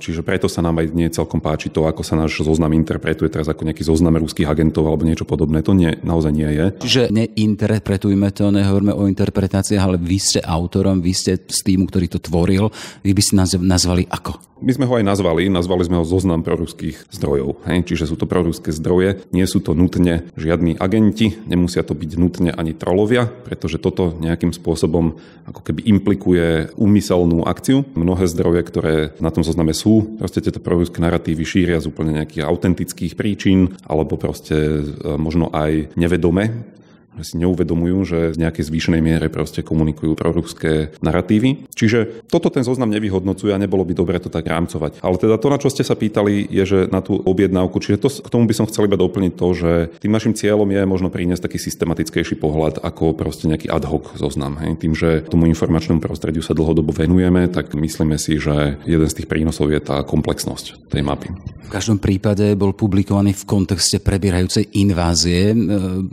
Čiže 0.00 0.24
preto 0.24 0.48
sa 0.50 0.64
nám 0.64 0.80
aj 0.80 0.86
nie 0.96 1.06
celkom 1.12 1.38
páči 1.38 1.70
to, 1.70 1.86
ako 1.86 2.00
sa 2.02 2.16
náš 2.16 2.42
zoznam 2.42 2.72
interpretuje 2.74 3.30
teraz 3.30 3.46
ako 3.46 3.68
nejaký 3.68 3.84
zoznam 3.84 4.18
ruských 4.18 4.48
agentov 4.48 4.88
alebo 4.88 5.06
niečo 5.06 5.28
podobné. 5.28 5.60
To 5.62 5.76
nie, 5.76 5.94
naozaj 6.00 6.32
nie 6.32 6.48
je. 6.48 6.66
Čiže 6.80 7.02
neinterpretujme 7.12 8.32
to, 8.34 8.50
nehovoríme 8.50 8.96
o 8.96 9.06
interpretáciách, 9.06 9.84
ale 9.84 9.96
vy 10.00 10.18
ste 10.18 10.40
autorom, 10.42 11.04
vy 11.04 11.12
ste 11.12 11.38
s 11.38 11.60
tým, 11.62 11.86
ktorý 11.86 12.08
to 12.10 12.18
tvoril. 12.18 12.72
Vy 13.04 13.12
by 13.12 13.22
ste 13.22 13.34
nazvali 13.60 14.08
ako? 14.08 14.54
My 14.64 14.72
sme 14.72 14.88
ho 14.88 14.96
aj 14.96 15.04
nazvali, 15.04 15.52
nazvali 15.52 15.82
sme 15.84 16.00
ho 16.00 16.08
zoznam 16.08 16.40
proruských 16.40 17.12
zdrojov. 17.12 17.68
Hej? 17.68 17.84
Čiže 17.84 18.08
sú 18.08 18.16
to 18.16 18.24
proruské 18.24 18.72
zdroje, 18.72 19.20
nie 19.34 19.44
sú 19.44 19.60
to 19.60 19.76
nutne 19.76 20.24
žiadni 20.40 20.78
agenti, 20.80 21.36
nemusia 21.44 21.84
to 21.84 21.92
byť 21.92 22.10
nutne 22.16 22.50
ani 22.54 22.72
trolovia, 22.72 23.28
pretože 23.28 23.76
toto 23.76 24.16
nejakým 24.22 24.54
spôsobom 24.56 25.20
ako 25.44 25.60
keby 25.60 25.84
implikuje 25.84 26.72
úmyselnú 26.80 27.44
akciu. 27.44 27.84
Mnohé 27.92 28.24
zdroje, 28.30 28.62
ktoré 28.64 28.94
na 29.20 29.33
tom 29.34 29.44
zozname 29.44 29.74
sú, 29.74 30.14
proste 30.16 30.38
tieto 30.38 30.62
proruské 30.62 31.02
narratívy 31.02 31.42
šíria 31.42 31.82
z 31.82 31.90
úplne 31.90 32.22
nejakých 32.22 32.46
autentických 32.46 33.18
príčin, 33.18 33.74
alebo 33.84 34.14
proste 34.14 34.54
e, 34.54 34.82
možno 35.18 35.50
aj 35.50 35.98
nevedome 35.98 36.74
si 37.22 37.38
neuvedomujú, 37.38 37.98
že 38.02 38.18
v 38.34 38.40
nejakej 38.42 38.64
zvýšenej 38.66 39.02
miere 39.04 39.26
proste 39.30 39.62
komunikujú 39.62 40.18
proruské 40.18 40.96
narratívy. 41.04 41.70
Čiže 41.70 42.26
toto 42.26 42.50
ten 42.50 42.66
zoznam 42.66 42.90
nevyhodnocuje 42.90 43.54
a 43.54 43.60
nebolo 43.60 43.86
by 43.86 43.94
dobre 43.94 44.18
to 44.18 44.32
tak 44.32 44.48
rámcovať. 44.48 45.04
Ale 45.04 45.16
teda 45.20 45.38
to, 45.38 45.46
na 45.52 45.58
čo 45.60 45.68
ste 45.70 45.86
sa 45.86 45.94
pýtali, 45.94 46.48
je, 46.50 46.64
že 46.64 46.78
na 46.90 47.04
tú 47.04 47.20
objednávku, 47.20 47.78
čiže 47.78 48.00
to, 48.00 48.08
k 48.10 48.32
tomu 48.32 48.48
by 48.50 48.54
som 48.56 48.66
chcel 48.66 48.88
iba 48.88 48.98
doplniť 48.98 49.32
to, 49.36 49.48
že 49.54 49.72
tým 50.02 50.14
našim 50.14 50.34
cieľom 50.34 50.66
je 50.66 50.82
možno 50.88 51.08
priniesť 51.12 51.46
taký 51.46 51.58
systematickejší 51.60 52.40
pohľad 52.40 52.80
ako 52.80 53.14
proste 53.14 53.46
nejaký 53.46 53.70
ad 53.70 53.84
hoc 53.86 54.16
zoznam. 54.16 54.58
Hej. 54.58 54.80
Tým, 54.80 54.94
že 54.96 55.22
tomu 55.26 55.46
informačnému 55.50 56.02
prostrediu 56.02 56.42
sa 56.42 56.56
dlhodobo 56.56 56.90
venujeme, 56.90 57.46
tak 57.52 57.76
myslíme 57.76 58.16
si, 58.16 58.40
že 58.40 58.80
jeden 58.88 59.06
z 59.06 59.16
tých 59.22 59.30
prínosov 59.30 59.70
je 59.70 59.80
tá 59.82 60.02
komplexnosť 60.02 60.88
tej 60.88 61.02
mapy. 61.04 61.28
V 61.64 61.70
každom 61.72 61.98
prípade 61.98 62.54
bol 62.54 62.76
publikovaný 62.76 63.32
v 63.34 63.44
kontexte 63.48 63.98
prebiehajúcej 63.98 64.76
invázie 64.78 65.50
e, 65.50 65.56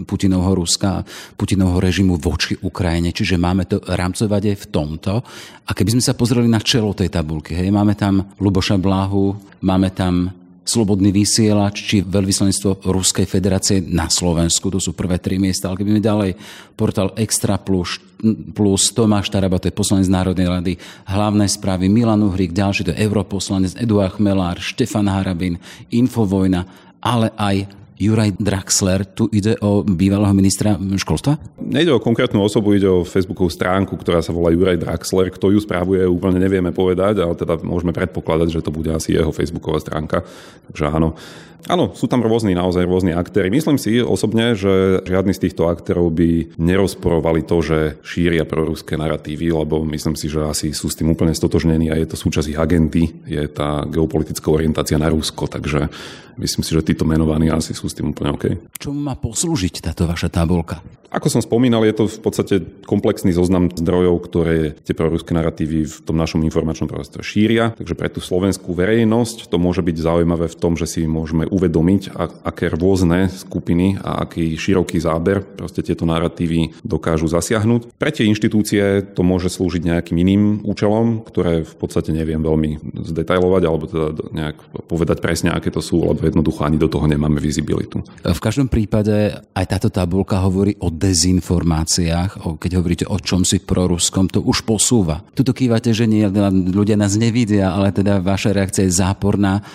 Putinovho 0.07 0.57
Ruska 0.57 0.90
a 0.91 1.03
Putinovho 1.39 1.79
režimu 1.79 2.19
voči 2.19 2.59
Ukrajine, 2.59 3.15
čiže 3.15 3.39
máme 3.39 3.63
to 3.63 3.79
rámcovať 3.79 4.41
aj 4.51 4.57
v 4.59 4.69
tomto. 4.69 5.13
A 5.63 5.71
keby 5.71 5.95
sme 5.95 6.03
sa 6.03 6.17
pozreli 6.17 6.51
na 6.51 6.59
čelo 6.59 6.91
tej 6.91 7.07
tabulky, 7.07 7.55
hej, 7.55 7.71
máme 7.71 7.95
tam 7.95 8.35
Luboša 8.37 8.75
Blahu, 8.75 9.39
máme 9.63 9.89
tam 9.95 10.41
Slobodný 10.61 11.09
vysielač 11.09 11.81
či 11.81 12.05
veľvyslanectvo 12.05 12.85
Ruskej 12.85 13.25
federácie 13.25 13.81
na 13.81 14.13
Slovensku. 14.13 14.69
To 14.69 14.77
sú 14.77 14.93
prvé 14.93 15.17
tri 15.17 15.41
miesta. 15.41 15.67
Ale 15.67 15.81
keby 15.81 15.97
ďalej 15.97 16.37
portál 16.77 17.17
Extra 17.17 17.57
Plus, 17.57 17.97
plus 18.53 18.93
Tomáš 18.93 19.33
Taraba, 19.33 19.57
to 19.57 19.73
je 19.73 19.75
poslanec 19.75 20.05
Národnej 20.05 20.45
rady, 20.45 20.73
hlavné 21.09 21.49
správy 21.49 21.89
Milan 21.89 22.21
Uhrík, 22.21 22.53
ďalší 22.53 22.85
to 22.85 22.93
je 22.93 23.01
europoslanec 23.01 23.73
Eduard 23.73 24.13
Chmelár, 24.13 24.61
Štefan 24.61 25.09
Harabin, 25.09 25.57
Infovojna, 25.89 26.69
ale 27.01 27.33
aj 27.41 27.80
Juraj 28.01 28.41
Draxler. 28.41 29.05
Tu 29.05 29.29
ide 29.29 29.53
o 29.61 29.85
bývalého 29.85 30.33
ministra 30.33 30.73
školstva? 30.73 31.37
Nejde 31.61 31.93
o 31.93 32.01
konkrétnu 32.01 32.41
osobu, 32.41 32.73
ide 32.73 32.89
o 32.89 33.05
facebookovú 33.05 33.53
stránku, 33.53 33.93
ktorá 33.93 34.25
sa 34.25 34.33
volá 34.33 34.49
Juraj 34.49 34.81
Draxler. 34.81 35.29
Kto 35.29 35.53
ju 35.53 35.61
správuje, 35.61 36.01
úplne 36.09 36.41
nevieme 36.41 36.73
povedať, 36.73 37.21
ale 37.21 37.37
teda 37.37 37.61
môžeme 37.61 37.93
predpokladať, 37.93 38.57
že 38.57 38.65
to 38.65 38.73
bude 38.73 38.89
asi 38.89 39.13
jeho 39.13 39.29
facebooková 39.29 39.77
stránka. 39.77 40.25
Takže 40.73 40.89
áno. 40.89 41.13
Áno, 41.69 41.93
sú 41.93 42.09
tam 42.09 42.25
rôzni, 42.25 42.57
naozaj 42.57 42.89
rôzni 42.89 43.13
aktéry. 43.13 43.53
Myslím 43.53 43.77
si 43.77 44.01
osobne, 44.01 44.57
že 44.57 45.05
žiadny 45.05 45.29
z 45.37 45.45
týchto 45.45 45.69
aktérov 45.69 46.09
by 46.09 46.57
nerozporovali 46.57 47.45
to, 47.45 47.61
že 47.61 47.77
šíria 48.01 48.49
proruské 48.49 48.97
narratívy, 48.97 49.53
lebo 49.53 49.85
myslím 49.85 50.17
si, 50.17 50.25
že 50.25 50.41
asi 50.41 50.73
sú 50.73 50.89
s 50.89 50.97
tým 50.97 51.13
úplne 51.13 51.37
stotožnení 51.37 51.93
a 51.93 51.99
je 52.01 52.09
to 52.09 52.17
súčasť 52.17 52.49
ich 52.49 52.57
agenty, 52.57 53.13
je 53.29 53.45
tá 53.45 53.85
geopolitická 53.85 54.49
orientácia 54.49 54.97
na 54.97 55.13
Rusko, 55.13 55.45
takže 55.45 55.85
myslím 56.41 56.65
si, 56.65 56.71
že 56.73 56.81
títo 56.81 57.05
menovaní 57.05 57.53
asi 57.53 57.77
sú 57.77 57.85
s 57.91 57.99
tým 57.99 58.15
úplne 58.15 58.31
OK. 58.31 58.45
Čo 58.79 58.95
má 58.95 59.19
poslúžiť 59.19 59.83
táto 59.83 60.07
vaša 60.07 60.31
tabulka? 60.31 60.79
Ako 61.11 61.27
som 61.27 61.43
spomínal, 61.43 61.83
je 61.83 61.91
to 61.91 62.05
v 62.07 62.19
podstate 62.23 62.55
komplexný 62.87 63.35
zoznam 63.35 63.67
zdrojov, 63.67 64.15
ktoré 64.31 64.79
tie 64.79 64.95
proruské 64.95 65.35
narratívy 65.35 65.83
v 65.83 65.97
tom 66.07 66.15
našom 66.15 66.39
informačnom 66.47 66.87
prostredí 66.87 67.27
šíria. 67.27 67.75
Takže 67.75 67.99
pre 67.99 68.07
tú 68.07 68.23
slovenskú 68.23 68.71
verejnosť 68.71 69.51
to 69.51 69.59
môže 69.59 69.83
byť 69.83 69.97
zaujímavé 69.99 70.47
v 70.47 70.55
tom, 70.55 70.79
že 70.79 70.87
si 70.87 71.03
môžeme 71.03 71.43
uvedomiť, 71.51 72.15
aké 72.47 72.71
rôzne 72.71 73.27
skupiny 73.27 73.99
a 73.99 74.23
aký 74.23 74.55
široký 74.55 75.03
záber 75.03 75.43
proste 75.43 75.83
tieto 75.83 76.07
narratívy 76.07 76.79
dokážu 76.87 77.27
zasiahnuť. 77.27 77.91
Pre 77.99 78.11
tie 78.15 78.31
inštitúcie 78.31 79.03
to 79.11 79.27
môže 79.27 79.51
slúžiť 79.51 79.83
nejakým 79.83 80.15
iným 80.15 80.63
účelom, 80.63 81.27
ktoré 81.27 81.67
v 81.67 81.75
podstate 81.75 82.15
neviem 82.15 82.39
veľmi 82.39 83.03
zdetailovať 83.03 83.63
alebo 83.67 83.83
teda 83.83 84.07
nejak 84.31 84.87
povedať 84.87 85.19
presne, 85.19 85.51
aké 85.51 85.75
to 85.75 85.83
sú, 85.83 86.07
lebo 86.07 86.23
jednoducho 86.23 86.63
ani 86.63 86.79
do 86.79 86.87
toho 86.87 87.03
nemáme 87.03 87.43
vizibilitu. 87.43 87.99
V 88.23 88.39
každom 88.39 88.71
prípade 88.71 89.35
aj 89.51 89.65
táto 89.67 89.91
tabulka 89.91 90.39
hovorí 90.39 90.79
o 90.79 91.00
dezinformáciách, 91.01 92.45
o, 92.45 92.61
keď 92.61 92.71
hovoríte 92.77 93.05
o 93.09 93.17
čom 93.17 93.41
si 93.41 93.57
proruskom, 93.57 94.29
to 94.29 94.45
už 94.45 94.61
posúva. 94.61 95.25
Tuto 95.33 95.57
kývate, 95.57 95.89
že 95.89 96.05
nie, 96.05 96.29
ľudia 96.69 96.93
nás 96.93 97.17
nevidia, 97.17 97.73
ale 97.73 97.89
teda 97.89 98.21
vaša 98.21 98.53
reakcia 98.53 98.85
je 98.85 98.93
záporná. 98.93 99.65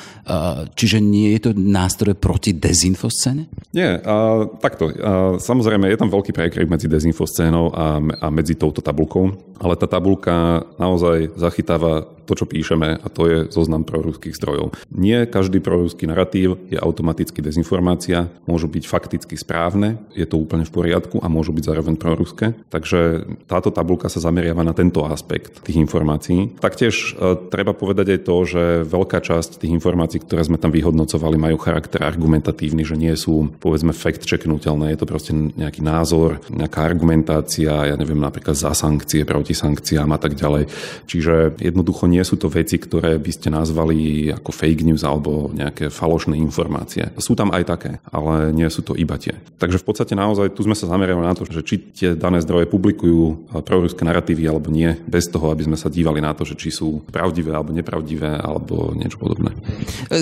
Čiže 0.75 1.03
nie 1.03 1.35
je 1.35 1.51
to 1.51 1.51
nástroj 1.55 2.15
proti 2.19 2.55
dezinfoscéne? 2.55 3.51
Nie, 3.75 3.99
a, 3.99 4.47
takto. 4.63 4.91
A, 4.91 4.95
samozrejme, 5.43 5.91
je 5.91 5.99
tam 5.99 6.11
veľký 6.11 6.31
prekryv 6.31 6.67
medzi 6.71 6.87
dezinfoscénou 6.87 7.75
a, 7.75 7.99
a 7.99 8.27
medzi 8.31 8.55
touto 8.55 8.79
tabulkou, 8.79 9.35
ale 9.59 9.75
tá 9.75 9.91
tabulka 9.91 10.63
naozaj 10.79 11.35
zachytáva 11.35 12.16
to, 12.27 12.35
čo 12.35 12.45
píšeme, 12.45 12.99
a 12.99 13.07
to 13.07 13.23
je 13.31 13.39
zoznam 13.55 13.87
proruských 13.87 14.35
zdrojov. 14.35 14.75
Nie 14.91 15.25
každý 15.31 15.63
proruský 15.63 16.11
narratív 16.11 16.59
je 16.69 16.77
automaticky 16.77 17.39
dezinformácia, 17.41 18.29
môžu 18.45 18.67
byť 18.67 18.85
fakticky 18.85 19.39
správne, 19.39 20.03
je 20.13 20.27
to 20.27 20.37
úplne 20.37 20.67
v 20.67 20.75
poriadku 20.75 21.23
a 21.23 21.31
môžu 21.31 21.55
byť 21.55 21.65
zároveň 21.65 21.95
proruské. 21.95 22.59
Takže 22.69 23.25
táto 23.47 23.71
tabulka 23.71 24.11
sa 24.11 24.19
zameriava 24.19 24.67
na 24.67 24.75
tento 24.75 25.07
aspekt 25.07 25.63
tých 25.63 25.79
informácií. 25.79 26.59
Taktiež 26.59 27.15
e, 27.15 27.39
treba 27.49 27.73
povedať 27.73 28.19
aj 28.19 28.21
to, 28.27 28.37
že 28.43 28.63
veľká 28.85 29.23
časť 29.23 29.63
tých 29.63 29.73
informácií, 29.73 30.21
ktoré 30.23 30.43
sme 30.43 30.59
tam 30.59 30.75
vyhodnocovali, 30.75 31.39
majú 31.39 31.57
charakter 31.63 32.03
argumentatívny, 32.03 32.83
že 32.83 32.99
nie 32.99 33.15
sú 33.15 33.55
povedzme 33.63 33.95
fact 33.95 34.27
checknutelné, 34.27 34.93
je 34.93 34.99
to 34.99 35.07
proste 35.07 35.33
nejaký 35.35 35.85
názor, 35.85 36.43
nejaká 36.51 36.83
argumentácia, 36.83 37.93
ja 37.93 37.95
neviem, 37.95 38.19
napríklad 38.19 38.57
za 38.57 38.73
sankcie, 38.73 39.23
proti 39.29 39.53
sankciám 39.53 40.11
a 40.11 40.19
tak 40.19 40.35
ďalej. 40.35 40.67
Čiže 41.07 41.61
jednoducho 41.61 42.09
nie 42.09 42.16
sú 42.23 42.39
to 42.39 42.53
veci, 42.53 42.79
ktoré 42.79 43.19
by 43.19 43.33
ste 43.33 43.49
nazvali 43.51 44.31
ako 44.33 44.51
fake 44.53 44.87
news 44.87 45.03
alebo 45.03 45.51
nejaké 45.53 45.91
falošné 45.91 46.39
informácie. 46.39 47.11
Sú 47.19 47.35
tam 47.35 47.51
aj 47.53 47.65
také, 47.67 47.93
ale 48.09 48.53
nie 48.53 48.69
sú 48.69 48.85
to 48.85 48.95
iba 48.95 49.17
tie. 49.19 49.35
Takže 49.59 49.81
v 49.81 49.87
podstate 49.89 50.15
naozaj 50.15 50.55
tu 50.55 50.63
sme 50.63 50.77
sa 50.77 50.89
zamerali 50.89 51.21
na 51.21 51.35
to, 51.35 51.49
že 51.49 51.65
či 51.67 51.77
tie 51.93 52.11
dané 52.15 52.39
zdroje 52.45 52.71
publikujú 52.71 53.51
proruské 53.65 54.05
narratívy 54.05 54.47
alebo 54.47 54.69
nie, 54.71 54.95
bez 55.09 55.27
toho, 55.27 55.51
aby 55.51 55.67
sme 55.67 55.77
sa 55.81 55.91
dívali 55.91 56.21
na 56.23 56.37
to, 56.37 56.47
že 56.47 56.55
či 56.55 56.71
sú 56.71 57.03
pravdivé 57.09 57.51
alebo 57.57 57.73
nepravdivé 57.73 58.39
alebo 58.39 58.93
niečo 58.93 59.19
podobné. 59.19 59.57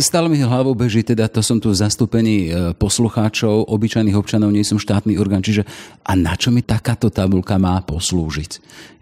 Stále 0.00 0.30
mi 0.30 0.40
hlavou 0.40 0.72
beží, 0.72 1.02
teda 1.02 1.26
to 1.28 1.42
som 1.42 1.58
tu 1.58 1.74
v 1.74 1.76
zastúpení 1.76 2.36
e, 2.48 2.48
poslucháčov, 2.78 3.68
obyčajných 3.68 4.16
občanov, 4.16 4.54
nie 4.54 4.64
som 4.64 4.80
štátny 4.80 5.18
orgán, 5.18 5.44
čiže 5.44 5.66
a 6.04 6.12
na 6.14 6.38
čo 6.38 6.54
mi 6.54 6.64
takáto 6.64 7.12
tabulka 7.12 7.60
má 7.60 7.80
poslúžiť? 7.84 8.52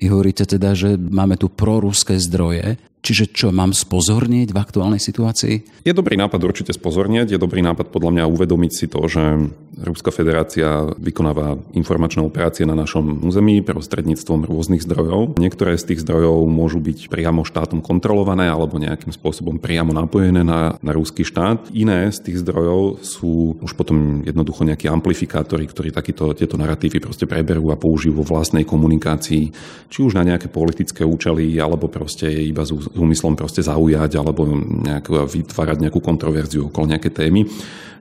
Vy 0.02 0.10
hovoríte 0.10 0.42
teda, 0.42 0.74
že 0.74 0.98
máme 0.98 1.38
tu 1.38 1.46
proruské 1.46 2.18
zdroje, 2.18 2.81
Čiže 3.02 3.34
čo, 3.34 3.50
mám 3.50 3.74
spozornieť 3.74 4.54
v 4.54 4.62
aktuálnej 4.62 5.02
situácii? 5.02 5.82
Je 5.82 5.90
dobrý 5.90 6.14
nápad 6.14 6.38
určite 6.38 6.70
spozornieť. 6.70 7.34
Je 7.34 7.42
dobrý 7.42 7.58
nápad 7.58 7.90
podľa 7.90 8.14
mňa 8.14 8.24
uvedomiť 8.30 8.72
si 8.72 8.86
to, 8.86 9.02
že 9.10 9.50
Ruská 9.82 10.14
federácia 10.14 10.86
vykonáva 11.02 11.58
informačné 11.74 12.22
operácie 12.22 12.62
na 12.62 12.78
našom 12.78 13.26
území 13.26 13.66
prostredníctvom 13.66 14.46
rôznych 14.46 14.86
zdrojov. 14.86 15.34
Niektoré 15.34 15.74
z 15.74 15.90
tých 15.90 16.06
zdrojov 16.06 16.46
môžu 16.46 16.78
byť 16.78 17.10
priamo 17.10 17.42
štátom 17.42 17.82
kontrolované 17.82 18.46
alebo 18.46 18.78
nejakým 18.78 19.10
spôsobom 19.10 19.58
priamo 19.58 19.90
napojené 19.90 20.46
na, 20.46 20.78
na 20.78 20.92
ruský 20.94 21.26
štát. 21.26 21.74
Iné 21.74 22.06
z 22.14 22.22
tých 22.22 22.46
zdrojov 22.46 23.02
sú 23.02 23.58
už 23.58 23.74
potom 23.74 24.22
jednoducho 24.22 24.62
nejakí 24.62 24.86
amplifikátori, 24.86 25.66
ktorí 25.66 25.90
takýto, 25.90 26.30
tieto 26.38 26.54
narratívy 26.54 27.02
proste 27.02 27.26
preberú 27.26 27.74
a 27.74 27.80
použijú 27.80 28.22
vo 28.22 28.28
vlastnej 28.28 28.62
komunikácii, 28.62 29.44
či 29.90 29.98
už 29.98 30.14
na 30.14 30.22
nejaké 30.22 30.46
politické 30.46 31.02
účely, 31.02 31.58
alebo 31.58 31.90
proste 31.90 32.30
iba 32.30 32.62
z 32.62 32.91
úmyslom 32.96 33.36
proste 33.36 33.64
zaujať 33.64 34.20
alebo 34.20 34.48
nejak 34.56 35.08
vytvárať 35.28 35.78
nejakú 35.88 36.00
kontroverziu 36.02 36.68
okolo 36.68 36.92
nejaké 36.92 37.12
témy. 37.12 37.48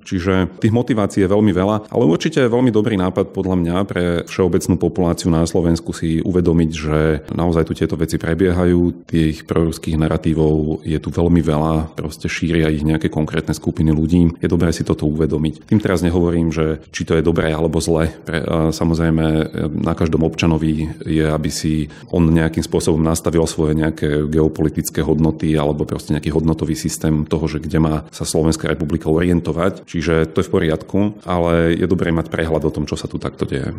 Čiže 0.01 0.59
tých 0.59 0.73
motivácií 0.73 1.23
je 1.23 1.31
veľmi 1.31 1.53
veľa, 1.53 1.89
ale 1.89 2.03
určite 2.05 2.43
je 2.43 2.51
veľmi 2.51 2.73
dobrý 2.73 2.97
nápad 2.97 3.31
podľa 3.31 3.55
mňa 3.57 3.75
pre 3.87 4.03
všeobecnú 4.27 4.75
populáciu 4.81 5.29
na 5.29 5.45
Slovensku 5.45 5.93
si 5.93 6.19
uvedomiť, 6.21 6.71
že 6.71 6.97
naozaj 7.31 7.69
tu 7.69 7.73
tieto 7.77 7.95
veci 7.95 8.17
prebiehajú, 8.17 9.07
tých 9.07 9.45
proruských 9.45 9.97
narratívov 9.97 10.83
je 10.83 10.97
tu 10.97 11.09
veľmi 11.13 11.41
veľa, 11.41 11.95
proste 11.95 12.27
šíria 12.27 12.71
ich 12.73 12.85
nejaké 12.85 13.07
konkrétne 13.11 13.53
skupiny 13.53 13.93
ľudí. 13.93 14.33
Je 14.41 14.49
dobré 14.49 14.73
si 14.73 14.85
toto 14.85 15.07
uvedomiť. 15.07 15.67
Tým 15.69 15.79
teraz 15.81 16.01
nehovorím, 16.01 16.49
že 16.53 16.83
či 16.89 17.05
to 17.05 17.17
je 17.17 17.25
dobré 17.25 17.53
alebo 17.53 17.81
zle. 17.81 18.09
Pre, 18.25 18.71
samozrejme, 18.71 19.25
na 19.71 19.93
každom 19.93 20.25
občanovi 20.25 20.89
je, 21.05 21.25
aby 21.25 21.49
si 21.51 21.91
on 22.09 22.27
nejakým 22.29 22.63
spôsobom 22.63 23.01
nastavil 23.01 23.43
svoje 23.45 23.77
nejaké 23.77 24.29
geopolitické 24.29 25.01
hodnoty 25.03 25.53
alebo 25.57 25.85
proste 25.85 26.13
nejaký 26.15 26.31
hodnotový 26.33 26.73
systém 26.77 27.25
toho, 27.25 27.45
že 27.47 27.59
kde 27.61 27.79
má 27.81 27.95
sa 28.09 28.23
Slovenská 28.23 28.71
republika 28.71 29.09
orientovať 29.11 29.83
Čiže 29.91 30.31
to 30.31 30.39
je 30.39 30.47
v 30.47 30.53
poriadku, 30.55 31.19
ale 31.27 31.75
je 31.75 31.83
dobré 31.83 32.15
mať 32.15 32.31
prehľad 32.31 32.63
o 32.63 32.71
tom, 32.71 32.87
čo 32.87 32.95
sa 32.95 33.11
tu 33.11 33.19
takto 33.19 33.43
deje. 33.43 33.75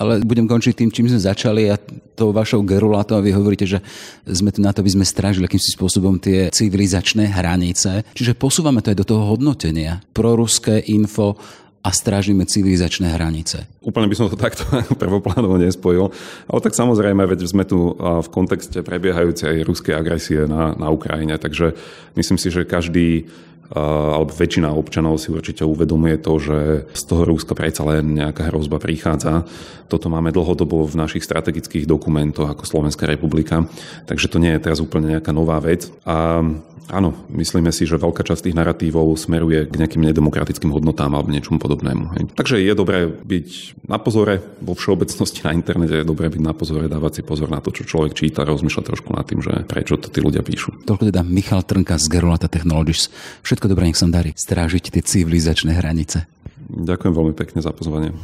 Ale 0.00 0.24
budem 0.24 0.48
končiť 0.48 0.72
tým, 0.72 0.88
čím 0.88 1.12
sme 1.12 1.20
začali 1.20 1.68
a 1.68 1.76
tou 2.16 2.32
vašou 2.32 2.64
gerulátou 2.64 3.20
a 3.20 3.24
vy 3.24 3.36
hovoríte, 3.36 3.68
že 3.68 3.84
sme 4.24 4.48
tu 4.48 4.64
na 4.64 4.72
to, 4.72 4.80
aby 4.80 4.96
sme 4.96 5.04
strážili 5.04 5.44
akýmsi 5.44 5.76
spôsobom 5.76 6.16
tie 6.16 6.48
civilizačné 6.48 7.28
hranice. 7.28 8.00
Čiže 8.16 8.32
posúvame 8.32 8.80
to 8.80 8.96
aj 8.96 9.04
do 9.04 9.08
toho 9.12 9.28
hodnotenia. 9.28 10.00
Proruské 10.16 10.80
info 10.88 11.36
a 11.84 11.90
strážime 11.92 12.48
civilizačné 12.48 13.12
hranice. 13.12 13.68
Úplne 13.84 14.08
by 14.08 14.16
som 14.16 14.32
to 14.32 14.40
takto 14.40 14.64
prvoplánovo 15.02 15.60
nespojil, 15.60 16.16
ale 16.48 16.60
tak 16.64 16.72
samozrejme, 16.72 17.28
veď 17.28 17.44
sme 17.44 17.68
tu 17.68 17.92
v 17.98 18.28
kontexte 18.32 18.80
prebiehajúcej 18.80 19.68
ruskej 19.68 20.00
agresie 20.00 20.48
na, 20.48 20.72
na 20.78 20.88
Ukrajine, 20.88 21.36
takže 21.36 21.76
myslím 22.16 22.40
si, 22.40 22.48
že 22.48 22.64
každý 22.64 23.28
alebo 23.72 24.28
väčšina 24.28 24.68
občanov 24.68 25.16
si 25.16 25.32
určite 25.32 25.64
uvedomuje 25.64 26.20
to, 26.20 26.32
že 26.36 26.58
z 26.92 27.02
toho 27.08 27.24
Ruska 27.24 27.56
predsa 27.56 27.88
len 27.88 28.20
nejaká 28.20 28.52
hrozba 28.52 28.76
prichádza. 28.76 29.48
Toto 29.88 30.12
máme 30.12 30.32
dlhodobo 30.32 30.84
v 30.84 31.00
našich 31.00 31.24
strategických 31.24 31.88
dokumentoch 31.88 32.48
ako 32.52 32.68
Slovenská 32.68 33.08
republika, 33.08 33.64
takže 34.04 34.28
to 34.28 34.36
nie 34.36 34.52
je 34.56 34.64
teraz 34.64 34.80
úplne 34.80 35.16
nejaká 35.16 35.32
nová 35.32 35.56
vec. 35.60 35.88
A 36.08 36.44
áno, 36.92 37.14
myslíme 37.32 37.72
si, 37.72 37.88
že 37.88 38.00
veľká 38.00 38.20
časť 38.24 38.48
tých 38.48 38.58
narratívov 38.58 39.16
smeruje 39.16 39.68
k 39.68 39.78
nejakým 39.80 40.02
nedemokratickým 40.12 40.72
hodnotám 40.72 41.12
alebo 41.12 41.32
niečomu 41.32 41.56
podobnému. 41.56 42.34
Takže 42.36 42.60
je 42.60 42.72
dobré 42.76 43.08
byť 43.08 43.48
na 43.88 43.96
pozore 43.96 44.40
vo 44.60 44.76
všeobecnosti 44.76 45.44
na 45.44 45.56
internete, 45.56 46.00
je 46.00 46.08
dobré 46.08 46.28
byť 46.28 46.42
na 46.42 46.52
pozore, 46.52 46.88
dávať 46.88 47.20
si 47.20 47.22
pozor 47.24 47.48
na 47.52 47.60
to, 47.60 47.72
čo 47.72 47.84
človek 47.84 48.12
číta, 48.16 48.48
rozmýšľať 48.48 48.84
trošku 48.84 49.12
nad 49.12 49.24
tým, 49.24 49.40
že 49.44 49.64
prečo 49.68 50.00
to 50.00 50.08
tí 50.12 50.20
ľudia 50.20 50.40
píšu. 50.40 50.88
Toľko 50.88 51.08
teda 51.08 51.22
Michal 51.24 51.64
Trnka 51.64 51.96
z 52.00 52.06
Gerolata 52.12 52.48
Technologies. 52.48 53.12
Všetko 53.44 53.61
dobré, 53.68 53.90
nech 53.90 53.98
sa 53.98 54.08
darí 54.08 54.32
strážiť 54.32 54.94
tie 54.94 55.02
civilizačné 55.02 55.76
hranice. 55.76 56.24
Ďakujem 56.72 57.12
veľmi 57.12 57.34
pekne 57.36 57.60
za 57.60 57.74
pozvanie. 57.74 58.16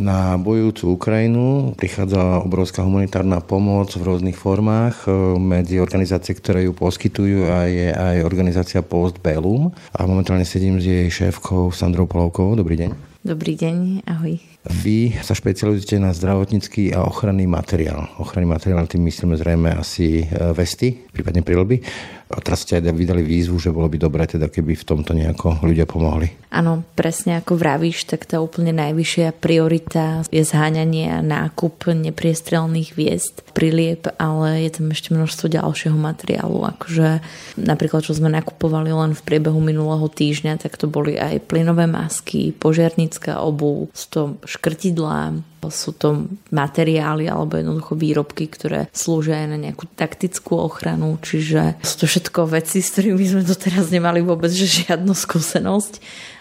Na 0.00 0.40
bojujúcu 0.40 0.96
Ukrajinu 0.96 1.76
prichádza 1.76 2.40
obrovská 2.40 2.80
humanitárna 2.80 3.44
pomoc 3.44 3.92
v 3.92 4.08
rôznych 4.08 4.32
formách. 4.32 5.04
Medzi 5.36 5.76
organizácie, 5.76 6.32
ktoré 6.32 6.64
ju 6.64 6.72
poskytujú 6.72 7.44
a 7.52 7.68
je 7.68 7.92
aj 7.92 8.24
organizácia 8.24 8.80
Post 8.80 9.20
Bellum. 9.20 9.76
A 9.92 10.08
momentálne 10.08 10.48
sedím 10.48 10.80
s 10.80 10.88
jej 10.88 11.04
šéfkou 11.12 11.68
Sandrou 11.68 12.08
Polovkovou. 12.08 12.56
Dobrý 12.56 12.80
deň. 12.80 13.10
Dobrý 13.20 13.52
deň, 13.52 14.08
ahoj. 14.08 14.40
Vy 14.64 15.20
sa 15.20 15.36
špecializujete 15.36 16.00
na 16.00 16.16
zdravotnícky 16.16 16.96
a 16.96 17.04
ochranný 17.04 17.44
materiál. 17.44 18.08
Ochranný 18.16 18.48
materiál 18.48 18.88
tým 18.88 19.04
myslíme 19.04 19.36
zrejme 19.36 19.68
asi 19.76 20.24
e, 20.24 20.56
vesty, 20.56 20.96
prípadne 21.12 21.44
prilby. 21.44 21.84
A 22.30 22.38
teraz 22.38 22.62
ste 22.62 22.78
aj 22.78 22.94
vydali 22.94 23.26
výzvu, 23.26 23.58
že 23.58 23.74
bolo 23.74 23.90
by 23.90 23.98
dobré, 23.98 24.22
teda 24.22 24.46
keby 24.46 24.78
v 24.78 24.86
tomto 24.86 25.10
nejako 25.18 25.66
ľudia 25.66 25.82
pomohli. 25.82 26.30
Áno, 26.50 26.82
presne 26.94 27.38
ako 27.38 27.58
vravíš, 27.58 28.06
tak 28.06 28.26
tá 28.26 28.38
úplne 28.38 28.70
najvyššia 28.74 29.34
priorita 29.38 30.26
je 30.30 30.42
zháňanie 30.42 31.10
a 31.10 31.18
nákup 31.22 31.90
nepriestrelných 31.90 32.94
viest, 32.94 33.42
prilieb, 33.54 34.06
ale 34.18 34.66
je 34.66 34.70
tam 34.78 34.90
ešte 34.94 35.14
množstvo 35.14 35.46
ďalšieho 35.46 35.98
materiálu. 35.98 36.70
Akože 36.74 37.22
napríklad, 37.58 38.06
čo 38.06 38.14
sme 38.14 38.30
nakupovali 38.30 38.90
len 38.94 39.14
v 39.14 39.22
priebehu 39.26 39.58
minulého 39.58 40.06
týždňa, 40.06 40.58
tak 40.58 40.78
to 40.78 40.90
boli 40.90 41.18
aj 41.18 41.50
plynové 41.50 41.90
masky, 41.90 42.54
požiarnická 42.54 43.42
obu, 43.42 43.90
to 44.10 44.38
škrtidlá, 44.42 45.38
sú 45.68 45.92
to 45.92 46.24
materiály 46.48 47.28
alebo 47.28 47.60
jednoducho 47.60 47.92
výrobky, 47.92 48.48
ktoré 48.48 48.88
slúžia 48.96 49.44
aj 49.44 49.48
na 49.52 49.58
nejakú 49.60 49.84
taktickú 49.92 50.56
ochranu, 50.56 51.20
čiže 51.20 51.76
sú 51.84 51.94
to 52.00 52.06
všetko 52.08 52.48
veci, 52.48 52.80
s 52.80 52.96
ktorými 52.96 53.24
sme 53.28 53.42
doteraz 53.44 53.92
nemali 53.92 54.24
vôbec 54.24 54.48
že 54.48 54.88
žiadnu 54.88 55.12
skúsenosť. 55.12 56.00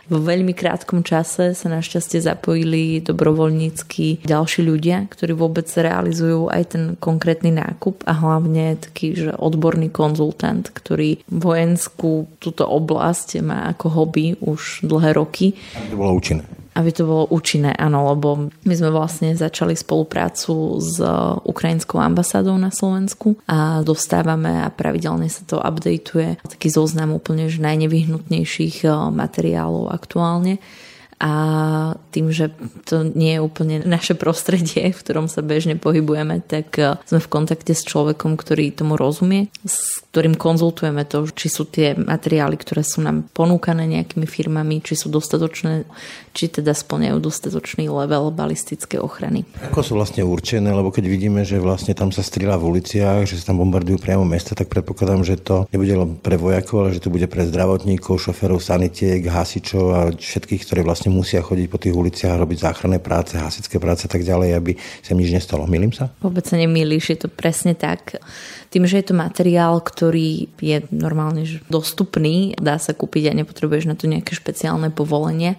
Vo 0.10 0.18
veľmi 0.18 0.58
krátkom 0.58 1.06
čase 1.06 1.54
sa 1.54 1.68
našťastie 1.70 2.18
zapojili 2.18 2.98
dobrovoľnícky 3.06 4.26
ďalší 4.26 4.66
ľudia, 4.66 5.06
ktorí 5.06 5.38
vôbec 5.38 5.70
realizujú 5.70 6.50
aj 6.50 6.64
ten 6.74 6.84
konkrétny 6.98 7.54
nákup 7.54 8.10
a 8.10 8.18
hlavne 8.18 8.82
taký, 8.82 9.14
že 9.14 9.38
odborný 9.38 9.94
konzultant, 9.94 10.66
ktorý 10.66 11.22
vojenskú 11.30 12.26
túto 12.42 12.66
oblasť 12.66 13.38
má 13.46 13.70
ako 13.70 13.86
hobby 13.94 14.34
už 14.42 14.82
dlhé 14.82 15.14
roky. 15.14 15.54
To 15.94 16.02
bolo 16.02 16.18
účinné 16.18 16.59
aby 16.80 16.96
to 16.96 17.04
bolo 17.04 17.24
účinné, 17.28 17.76
áno, 17.76 18.08
lebo 18.16 18.48
my 18.48 18.74
sme 18.74 18.88
vlastne 18.88 19.36
začali 19.36 19.76
spoluprácu 19.76 20.80
s 20.80 21.04
ukrajinskou 21.44 22.00
ambasádou 22.00 22.56
na 22.56 22.72
Slovensku 22.72 23.36
a 23.52 23.84
dostávame 23.84 24.64
a 24.64 24.72
pravidelne 24.72 25.28
sa 25.28 25.44
to 25.44 25.60
updateuje. 25.60 26.40
Taký 26.40 26.72
zoznam 26.72 27.12
úplne 27.12 27.52
že 27.52 27.60
najnevyhnutnejších 27.60 28.88
eh, 28.88 28.96
materiálov 29.12 29.92
aktuálne 29.92 30.64
a 31.20 31.34
tým, 32.16 32.32
že 32.32 32.48
to 32.88 33.04
nie 33.04 33.36
je 33.36 33.44
úplne 33.44 33.84
naše 33.84 34.16
prostredie, 34.16 34.96
v 34.96 35.02
ktorom 35.04 35.28
sa 35.28 35.44
bežne 35.44 35.76
pohybujeme, 35.76 36.40
tak 36.40 36.80
e, 36.80 36.96
sme 37.04 37.20
v 37.20 37.28
kontakte 37.28 37.76
s 37.76 37.84
človekom, 37.84 38.40
ktorý 38.40 38.72
tomu 38.72 38.96
rozumie, 38.96 39.52
s 39.68 40.00
ktorým 40.16 40.40
konzultujeme 40.40 41.04
to, 41.04 41.28
či 41.28 41.52
sú 41.52 41.68
tie 41.68 41.92
materiály, 41.92 42.56
ktoré 42.56 42.88
sú 42.88 43.04
nám 43.04 43.28
ponúkané 43.36 43.84
nejakými 43.84 44.24
firmami, 44.24 44.80
či 44.80 44.96
sú 44.96 45.12
dostatočné, 45.12 45.84
či 46.32 46.48
teda 46.48 46.72
splňajú 46.72 47.20
dostatočný 47.20 47.92
level 47.92 48.32
balistické 48.32 48.96
ochrany. 48.96 49.44
Ako 49.76 49.84
sú 49.84 50.00
vlastne 50.00 50.24
určené, 50.24 50.72
lebo 50.72 50.88
keď 50.88 51.04
vidíme, 51.12 51.44
že 51.44 51.60
vlastne 51.60 51.92
tam 51.92 52.16
sa 52.16 52.24
strieľa 52.24 52.64
v 52.64 52.80
uliciach, 52.80 53.28
že 53.28 53.36
sa 53.36 53.52
tam 53.52 53.60
bombardujú 53.60 54.00
priamo 54.00 54.24
mesta, 54.24 54.56
tak 54.56 54.72
predpokladám, 54.72 55.28
že 55.28 55.36
to 55.36 55.68
nebude 55.76 55.92
len 55.92 56.16
pre 56.16 56.40
vojakov, 56.40 56.88
ale 56.88 56.96
že 56.96 57.04
to 57.04 57.12
bude 57.12 57.28
pre 57.28 57.44
zdravotníkov, 57.44 58.24
šoferov 58.24 58.64
sanitiek, 58.64 59.20
hasičov 59.20 59.86
a 59.92 60.00
všetkých, 60.16 60.64
ktorí 60.64 60.82
vlastne 60.88 61.09
vlastne 61.10 61.18
musia 61.18 61.42
chodiť 61.42 61.68
po 61.68 61.82
tých 61.82 61.98
uliciach 61.98 62.38
robiť 62.38 62.58
záchranné 62.62 63.02
práce, 63.02 63.34
hasické 63.36 63.82
práce 63.82 64.06
a 64.06 64.12
tak 64.12 64.22
ďalej, 64.22 64.50
aby 64.54 64.72
sa 65.02 65.18
nič 65.18 65.34
nestalo. 65.34 65.66
Milím 65.66 65.92
sa? 65.92 66.14
Vôbec 66.22 66.46
sa 66.46 66.56
nemýliš, 66.56 67.10
je 67.10 67.20
to 67.26 67.30
presne 67.30 67.74
tak. 67.74 68.22
Tým, 68.70 68.86
že 68.86 69.02
je 69.02 69.06
to 69.10 69.18
materiál, 69.18 69.82
ktorý 69.82 70.46
je 70.62 70.86
normálne 70.94 71.44
dostupný, 71.68 72.54
dá 72.62 72.78
sa 72.78 72.94
kúpiť 72.94 73.34
a 73.34 73.38
nepotrebuješ 73.42 73.90
na 73.90 73.98
to 73.98 74.06
nejaké 74.06 74.38
špeciálne 74.38 74.94
povolenie, 74.94 75.58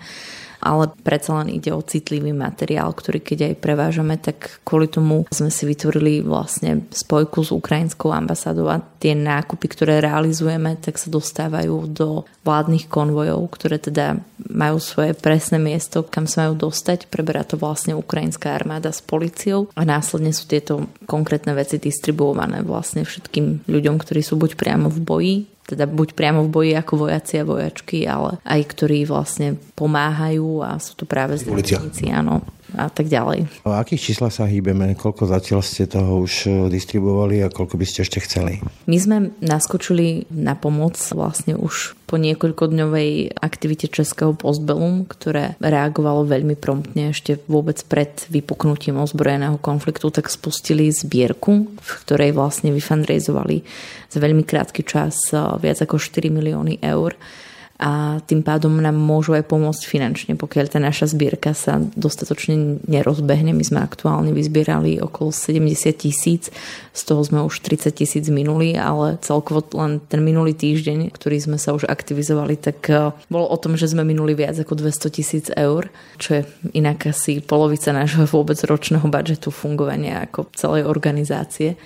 ale 0.61 0.92
predsa 1.03 1.40
len 1.40 1.57
ide 1.57 1.73
o 1.73 1.81
citlivý 1.81 2.37
materiál, 2.37 2.92
ktorý 2.92 3.18
keď 3.25 3.53
aj 3.53 3.55
prevážame, 3.61 4.14
tak 4.20 4.61
kvôli 4.62 4.87
tomu 4.87 5.25
sme 5.33 5.49
si 5.49 5.64
vytvorili 5.64 6.20
vlastne 6.20 6.85
spojku 6.92 7.42
s 7.42 7.51
ukrajinskou 7.51 8.12
ambasádou 8.12 8.68
a 8.68 8.85
tie 9.01 9.16
nákupy, 9.16 9.66
ktoré 9.73 10.05
realizujeme, 10.05 10.77
tak 10.77 11.01
sa 11.01 11.09
dostávajú 11.09 11.88
do 11.88 12.29
vládnych 12.44 12.92
konvojov, 12.92 13.40
ktoré 13.57 13.81
teda 13.81 14.20
majú 14.53 14.77
svoje 14.81 15.16
presné 15.16 15.57
miesto, 15.57 16.05
kam 16.05 16.29
sa 16.29 16.49
majú 16.49 16.68
dostať. 16.68 17.09
Preberá 17.09 17.44
to 17.44 17.57
vlastne 17.57 17.96
ukrajinská 17.96 18.53
armáda 18.53 18.92
s 18.92 19.01
policiou 19.01 19.73
a 19.73 19.83
následne 19.85 20.37
sú 20.37 20.44
tieto 20.44 20.88
konkrétne 21.09 21.57
veci 21.57 21.81
distribuované 21.81 22.61
vlastne 22.61 23.05
všetkým 23.05 23.64
ľuďom, 23.68 23.96
ktorí 23.96 24.20
sú 24.20 24.37
buď 24.37 24.57
priamo 24.61 24.92
v 24.92 25.01
boji, 25.01 25.37
teda 25.70 25.87
buď 25.87 26.18
priamo 26.18 26.42
v 26.46 26.50
boji 26.50 26.72
ako 26.74 27.06
vojaci 27.06 27.38
a 27.38 27.46
vojačky, 27.46 27.98
ale 28.11 28.42
aj 28.42 28.61
ktorí 28.74 29.06
vlastne 29.06 29.54
pomáhajú 29.78 30.66
a 30.66 30.83
sú 30.83 30.98
to 30.98 31.06
práve 31.06 31.38
zdravotníci, 31.38 32.11
áno 32.11 32.42
a 32.76 32.88
tak 32.90 33.11
ďalej. 33.11 33.46
O 33.66 33.72
akých 33.74 34.12
číslach 34.12 34.35
sa 34.35 34.46
hýbeme? 34.46 34.94
Koľko 34.94 35.26
zatiaľ 35.30 35.61
ste 35.64 35.87
toho 35.87 36.22
už 36.22 36.33
e, 36.46 36.50
distribuovali 36.70 37.42
a 37.42 37.52
koľko 37.52 37.78
by 37.80 37.87
ste 37.87 38.02
ešte 38.06 38.22
chceli? 38.22 38.62
My 38.87 38.96
sme 38.98 39.16
naskočili 39.40 40.30
na 40.30 40.54
pomoc 40.54 40.98
vlastne 41.14 41.56
už 41.56 41.98
po 42.11 42.18
niekoľkodňovej 42.18 43.38
aktivite 43.38 43.87
Českého 43.87 44.35
postbelum, 44.35 45.06
ktoré 45.06 45.54
reagovalo 45.62 46.26
veľmi 46.26 46.59
promptne 46.59 47.14
ešte 47.14 47.38
vôbec 47.46 47.78
pred 47.87 48.11
vypuknutím 48.26 48.98
ozbrojeného 48.98 49.62
konfliktu, 49.62 50.11
tak 50.11 50.26
spustili 50.26 50.90
zbierku, 50.90 51.70
v 51.70 51.90
ktorej 52.02 52.35
vlastne 52.35 52.74
vyfundraizovali 52.74 53.62
za 54.11 54.18
veľmi 54.18 54.42
krátky 54.42 54.83
čas 54.83 55.30
viac 55.62 55.78
ako 55.78 56.02
4 56.02 56.35
milióny 56.35 56.83
eur 56.83 57.14
a 57.81 58.21
tým 58.29 58.45
pádom 58.45 58.77
nám 58.77 58.93
môžu 58.93 59.33
aj 59.33 59.49
pomôcť 59.49 59.88
finančne, 59.88 60.37
pokiaľ 60.37 60.69
tá 60.69 60.77
naša 60.77 61.16
zbierka 61.16 61.57
sa 61.57 61.81
dostatočne 61.97 62.85
nerozbehne. 62.85 63.57
My 63.57 63.64
sme 63.64 63.81
aktuálne 63.81 64.37
vyzbierali 64.37 65.01
okolo 65.01 65.33
70 65.33 65.64
tisíc, 65.97 66.53
z 66.93 67.03
toho 67.09 67.25
sme 67.25 67.40
už 67.40 67.64
30 67.64 67.88
tisíc 67.97 68.29
minuli, 68.29 68.77
ale 68.77 69.16
celkovo 69.25 69.64
len 69.81 69.97
ten 70.12 70.21
minulý 70.21 70.53
týždeň, 70.53 71.09
ktorý 71.09 71.40
sme 71.40 71.57
sa 71.57 71.73
už 71.73 71.88
aktivizovali, 71.88 72.61
tak 72.61 72.79
e, 72.93 73.16
bolo 73.33 73.49
o 73.49 73.57
tom, 73.57 73.81
že 73.81 73.88
sme 73.88 74.05
minuli 74.05 74.37
viac 74.37 74.61
ako 74.61 74.77
200 74.77 75.16
tisíc 75.16 75.47
eur, 75.49 75.88
čo 76.21 76.37
je 76.37 76.43
inak 76.77 77.09
asi 77.09 77.40
polovica 77.40 77.97
nášho 77.97 78.29
vôbec 78.29 78.61
ročného 78.61 79.09
budžetu 79.09 79.49
fungovania 79.49 80.29
ako 80.29 80.53
celej 80.53 80.85
organizácie. 80.85 81.81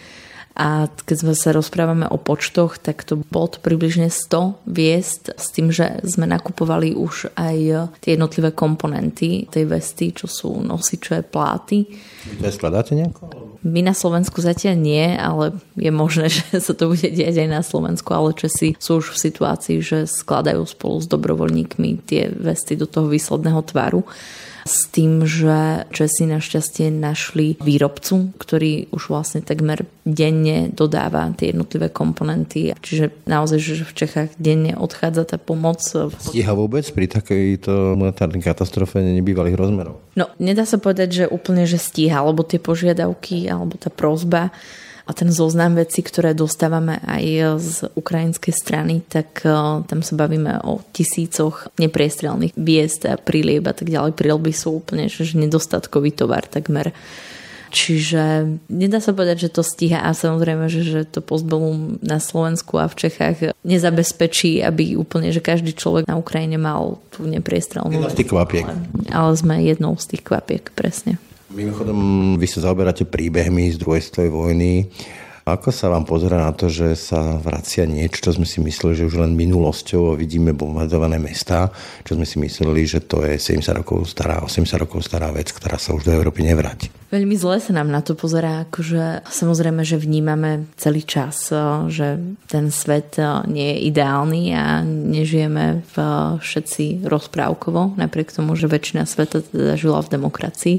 A 0.54 0.86
keď 0.86 1.16
sme 1.18 1.34
sa 1.34 1.50
rozprávame 1.50 2.06
o 2.06 2.14
počtoch, 2.14 2.78
tak 2.78 3.02
to 3.02 3.18
bolo 3.18 3.50
to 3.50 3.58
približne 3.58 4.06
100 4.06 4.54
viest 4.70 5.34
s 5.34 5.50
tým, 5.50 5.74
že 5.74 5.98
sme 6.06 6.30
nakupovali 6.30 6.94
už 6.94 7.34
aj 7.34 7.90
tie 7.98 8.14
jednotlivé 8.14 8.54
komponenty 8.54 9.50
tej 9.50 9.66
vesty, 9.66 10.14
čo 10.14 10.30
sú 10.30 10.62
nosiče, 10.62 11.26
pláty. 11.26 11.90
Vy 12.38 12.54
skladáte 12.54 12.94
nejako? 12.94 13.50
My 13.66 13.82
na 13.82 13.98
Slovensku 13.98 14.38
zatiaľ 14.38 14.78
nie, 14.78 15.02
ale 15.18 15.58
je 15.74 15.90
možné, 15.90 16.30
že 16.38 16.62
sa 16.62 16.70
to 16.70 16.94
bude 16.94 17.02
diať 17.02 17.34
aj 17.34 17.48
na 17.50 17.62
Slovensku, 17.66 18.14
ale 18.14 18.38
Česi 18.38 18.78
sú 18.78 19.02
už 19.02 19.10
v 19.10 19.22
situácii, 19.26 19.82
že 19.82 20.06
skladajú 20.06 20.62
spolu 20.70 21.02
s 21.02 21.10
dobrovoľníkmi 21.10 22.06
tie 22.06 22.30
vesty 22.30 22.78
do 22.78 22.86
toho 22.86 23.10
výsledného 23.10 23.58
tvaru 23.66 24.06
s 24.64 24.88
tým, 24.88 25.29
že 25.29 25.85
Česi 25.92 26.24
našťastie 26.24 26.88
našli 26.88 27.61
výrobcu, 27.61 28.33
ktorý 28.40 28.88
už 28.90 29.12
vlastne 29.12 29.44
takmer 29.44 29.85
denne 30.05 30.72
dodáva 30.72 31.33
tie 31.37 31.53
jednotlivé 31.53 31.92
komponenty. 31.92 32.72
Čiže 32.81 33.24
naozaj, 33.29 33.59
že 33.61 33.85
v 33.85 33.96
Čechách 33.96 34.31
denne 34.40 34.77
odchádza 34.77 35.24
tá 35.24 35.38
pomoc. 35.40 35.85
Stíha 35.85 36.53
vôbec 36.57 36.85
pri 36.92 37.07
takejto 37.09 37.96
monetárnej 37.96 38.44
katastrofe 38.44 39.00
nebývalých 39.00 39.57
rozmerov? 39.57 40.00
No, 40.16 40.33
nedá 40.40 40.64
sa 40.64 40.81
povedať, 40.81 41.24
že 41.24 41.24
úplne, 41.29 41.68
že 41.68 41.81
stíha, 41.81 42.24
lebo 42.24 42.44
tie 42.44 42.61
požiadavky 42.61 43.48
alebo 43.48 43.77
tá 43.77 43.92
prozba 43.92 44.53
A 45.04 45.12
ten 45.12 45.28
zoznam 45.28 45.76
vecí, 45.76 46.00
ktoré 46.00 46.32
dostávame 46.32 46.96
aj 47.04 47.24
z 47.60 47.74
ukrajinskej 47.92 48.54
strany, 48.56 49.04
tak 49.04 49.44
tam 49.84 50.00
sa 50.00 50.14
bavíme 50.16 50.64
o 50.64 50.80
tisícoch 50.96 51.68
nepriestrelných 51.76 52.56
biest 52.56 53.04
a 53.04 53.20
prílieb 53.20 53.68
a 53.68 53.76
tak 53.76 53.92
ďalej. 53.92 54.16
Prílby 54.16 54.56
sú 54.56 54.80
úplne 54.80 55.12
že 55.12 55.36
nedostatkový 55.36 56.08
tovar 56.16 56.48
takmer. 56.48 56.96
Čiže 57.74 58.54
nedá 58.70 59.02
sa 59.02 59.10
povedať, 59.10 59.50
že 59.50 59.58
to 59.58 59.66
stíha 59.66 59.98
a 59.98 60.14
samozrejme, 60.14 60.70
že, 60.70 60.86
že 60.86 61.00
to 61.10 61.18
postbellum 61.18 61.98
na 62.06 62.22
Slovensku 62.22 62.78
a 62.78 62.86
v 62.86 62.94
Čechách 62.94 63.50
nezabezpečí, 63.66 64.62
aby 64.62 64.94
úplne, 64.94 65.34
že 65.34 65.42
každý 65.42 65.74
človek 65.74 66.06
na 66.06 66.14
Ukrajine 66.14 66.54
mal 66.54 67.02
tú 67.10 67.26
nepriestrelnú. 67.26 67.90
Jedna 67.90 68.14
z 68.14 68.22
tých 68.22 68.30
kvapiek. 68.30 68.62
Ale, 68.62 68.78
ale 69.10 69.32
sme 69.34 69.58
jednou 69.66 69.98
z 69.98 70.06
tých 70.06 70.22
kvapiek, 70.22 70.70
presne. 70.78 71.18
Mimochodom, 71.54 72.34
vy 72.34 72.50
sa 72.50 72.66
zaoberáte 72.66 73.06
príbehmi 73.06 73.70
z 73.70 73.78
druhej 73.78 74.02
svetovej 74.02 74.30
vojny. 74.34 74.90
Ako 75.46 75.70
sa 75.70 75.86
vám 75.86 76.02
pozera 76.02 76.40
na 76.40 76.50
to, 76.50 76.66
že 76.66 76.98
sa 76.98 77.38
vracia 77.38 77.86
niečo, 77.86 78.26
čo 78.26 78.34
sme 78.34 78.48
si 78.48 78.58
mysleli, 78.58 78.98
že 78.98 79.06
už 79.06 79.22
len 79.22 79.38
minulosťou 79.38 80.18
vidíme 80.18 80.50
bombardované 80.50 81.20
mesta, 81.22 81.70
čo 82.02 82.18
sme 82.18 82.26
si 82.26 82.42
mysleli, 82.42 82.82
že 82.88 83.06
to 83.06 83.22
je 83.22 83.38
70 83.38 83.70
rokov 83.70 84.08
stará, 84.08 84.42
80 84.42 84.82
rokov 84.82 85.06
stará 85.06 85.30
vec, 85.30 85.54
ktorá 85.54 85.78
sa 85.78 85.94
už 85.94 86.08
do 86.08 86.16
Európy 86.16 86.42
nevráti? 86.42 86.90
Veľmi 87.12 87.38
zle 87.38 87.62
sa 87.62 87.70
nám 87.76 87.92
na 87.92 88.02
to 88.02 88.18
pozerá, 88.18 88.66
akože 88.66 89.22
samozrejme, 89.28 89.86
že 89.86 90.00
vnímame 90.00 90.66
celý 90.74 91.06
čas, 91.06 91.54
eh, 91.54 91.60
že 91.86 92.18
ten 92.50 92.74
svet 92.74 93.14
eh, 93.20 93.30
nie 93.46 93.78
je 93.78 93.94
ideálny 93.94 94.42
a 94.58 94.82
nežijeme 94.82 95.86
v 95.92 95.96
eh, 96.02 96.40
všetci 96.40 97.06
rozprávkovo, 97.06 97.94
napriek 97.94 98.34
tomu, 98.34 98.58
že 98.58 98.66
väčšina 98.66 99.06
sveta 99.06 99.44
teda 99.44 99.78
žila 99.78 100.02
v 100.02 100.12
demokracii 100.18 100.78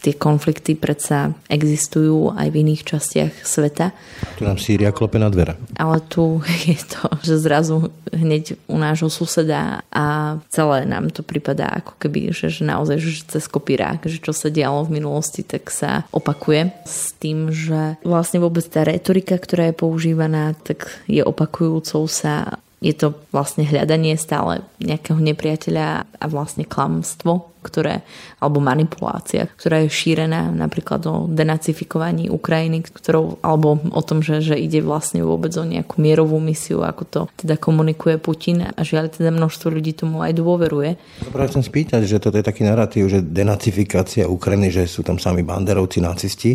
tie 0.00 0.14
konflikty 0.14 0.76
predsa 0.76 1.34
existujú 1.50 2.36
aj 2.36 2.48
v 2.52 2.56
iných 2.62 2.82
častiach 2.86 3.32
sveta. 3.42 3.90
Tu 4.38 4.46
nám 4.46 4.60
Sýria 4.60 4.94
klope 4.94 5.18
na 5.18 5.32
dvere. 5.32 5.58
Ale 5.74 5.98
tu 6.06 6.40
je 6.68 6.78
to, 6.78 7.10
že 7.24 7.42
zrazu 7.42 7.90
hneď 8.12 8.60
u 8.70 8.76
nášho 8.78 9.10
suseda 9.10 9.82
a 9.90 10.38
celé 10.52 10.86
nám 10.86 11.10
to 11.10 11.26
pripadá 11.26 11.82
ako 11.82 11.98
keby, 11.98 12.30
že, 12.30 12.52
že 12.52 12.62
naozaj 12.62 12.96
že 13.02 13.26
cez 13.26 13.44
kopírák, 13.50 14.06
že 14.06 14.22
čo 14.22 14.30
sa 14.30 14.52
dialo 14.52 14.86
v 14.86 15.02
minulosti, 15.02 15.42
tak 15.42 15.68
sa 15.72 16.06
opakuje 16.14 16.70
s 16.86 17.16
tým, 17.18 17.50
že 17.50 17.98
vlastne 18.06 18.38
vôbec 18.38 18.64
tá 18.68 18.86
retorika, 18.86 19.36
ktorá 19.36 19.72
je 19.72 19.80
používaná, 19.80 20.54
tak 20.62 20.86
je 21.10 21.24
opakujúcou 21.24 22.06
sa 22.06 22.60
je 22.84 22.92
to 22.92 23.16
vlastne 23.32 23.64
hľadanie 23.64 24.14
stále 24.20 24.60
nejakého 24.84 25.16
nepriateľa 25.16 26.04
a 26.06 26.24
vlastne 26.28 26.68
klamstvo, 26.68 27.55
ktoré, 27.66 28.06
alebo 28.38 28.62
manipulácia, 28.62 29.50
ktorá 29.50 29.82
je 29.82 29.90
šírená 29.90 30.54
napríklad 30.54 31.02
o 31.10 31.14
denacifikovaní 31.26 32.30
Ukrajiny, 32.30 32.86
ktorou, 32.86 33.42
alebo 33.42 33.82
o 33.90 34.02
tom, 34.06 34.22
že, 34.22 34.38
že 34.38 34.54
ide 34.54 34.78
vlastne 34.86 35.26
vôbec 35.26 35.50
o 35.58 35.66
nejakú 35.66 35.98
mierovú 35.98 36.38
misiu, 36.38 36.86
ako 36.86 37.02
to 37.10 37.20
teda 37.34 37.58
komunikuje 37.58 38.22
Putin. 38.22 38.70
A 38.70 38.80
žiaľ 38.86 39.10
teda 39.10 39.34
množstvo 39.34 39.74
ľudí 39.74 39.98
tomu 39.98 40.22
aj 40.22 40.38
dôveruje. 40.38 40.94
Dobre, 41.26 41.50
chcem 41.50 41.66
spýtať, 41.66 42.06
že 42.06 42.22
toto 42.22 42.38
je 42.38 42.46
taký 42.46 42.62
narratív, 42.62 43.10
že 43.10 43.26
denacifikácia 43.26 44.30
Ukrajiny, 44.30 44.70
že 44.70 44.86
sú 44.86 45.02
tam 45.02 45.18
sami 45.18 45.42
banderovci, 45.42 45.98
nacisti, 45.98 46.54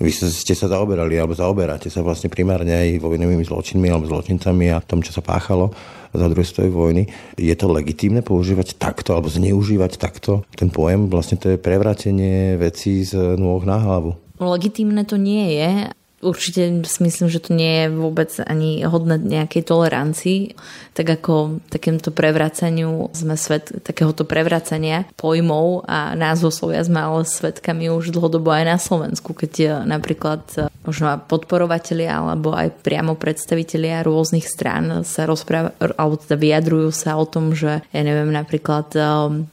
vy 0.00 0.08
ste 0.16 0.56
sa 0.56 0.64
zaoberali, 0.64 1.20
alebo 1.20 1.36
zaoberáte 1.36 1.92
sa 1.92 2.00
vlastne 2.00 2.32
primárne 2.32 2.72
aj 2.72 3.04
vojnovými 3.04 3.44
zločinmi 3.44 3.92
alebo 3.92 4.08
zločincami 4.08 4.72
a 4.72 4.80
tom, 4.80 5.04
čo 5.04 5.12
sa 5.12 5.20
páchalo 5.20 5.68
za 6.10 6.26
druhej 6.26 6.46
svetovej 6.46 6.72
vojny. 6.72 7.02
Je 7.38 7.54
to 7.54 7.70
legitímne 7.70 8.20
používať 8.24 8.76
takto 8.76 9.14
alebo 9.14 9.30
zneužívať 9.30 9.92
takto 9.98 10.42
ten 10.54 10.70
pojem? 10.72 11.06
Vlastne 11.06 11.38
to 11.38 11.54
je 11.54 11.62
prevratenie 11.62 12.58
vecí 12.58 13.06
z 13.06 13.36
nôh 13.38 13.62
na 13.62 13.78
hlavu. 13.78 14.18
Legitímne 14.40 15.04
to 15.04 15.20
nie 15.20 15.60
je 15.60 15.92
Určite 16.20 16.84
si 16.84 16.98
myslím, 17.00 17.32
že 17.32 17.40
to 17.40 17.56
nie 17.56 17.84
je 17.84 17.86
vôbec 17.96 18.28
ani 18.44 18.84
hodné 18.84 19.16
nejakej 19.16 19.64
tolerancii, 19.64 20.52
tak 20.92 21.08
ako 21.20 21.64
takémto 21.72 22.12
prevracaniu 22.12 23.08
sme 23.16 23.40
svet, 23.40 23.72
takéhoto 23.80 24.28
prevracania 24.28 25.08
pojmov 25.16 25.88
a 25.88 26.12
názvoslovia 26.12 26.84
sme 26.84 27.00
ale 27.00 27.24
svetkami 27.24 27.88
už 27.88 28.12
dlhodobo 28.12 28.52
aj 28.52 28.64
na 28.68 28.76
Slovensku, 28.76 29.32
keď 29.32 29.84
napríklad 29.88 30.44
možno 30.84 31.20
podporovatelia 31.24 32.20
alebo 32.20 32.56
aj 32.56 32.84
priamo 32.84 33.16
predstavitelia 33.16 34.04
rôznych 34.04 34.44
strán 34.44 35.04
sa 35.04 35.24
rozpráva, 35.24 35.76
alebo 35.96 36.16
teda 36.16 36.36
vyjadrujú 36.40 36.90
sa 36.92 37.20
o 37.20 37.24
tom, 37.24 37.52
že 37.52 37.80
ja 37.80 38.02
neviem, 38.04 38.28
napríklad 38.32 38.88
eh, 38.96 39.04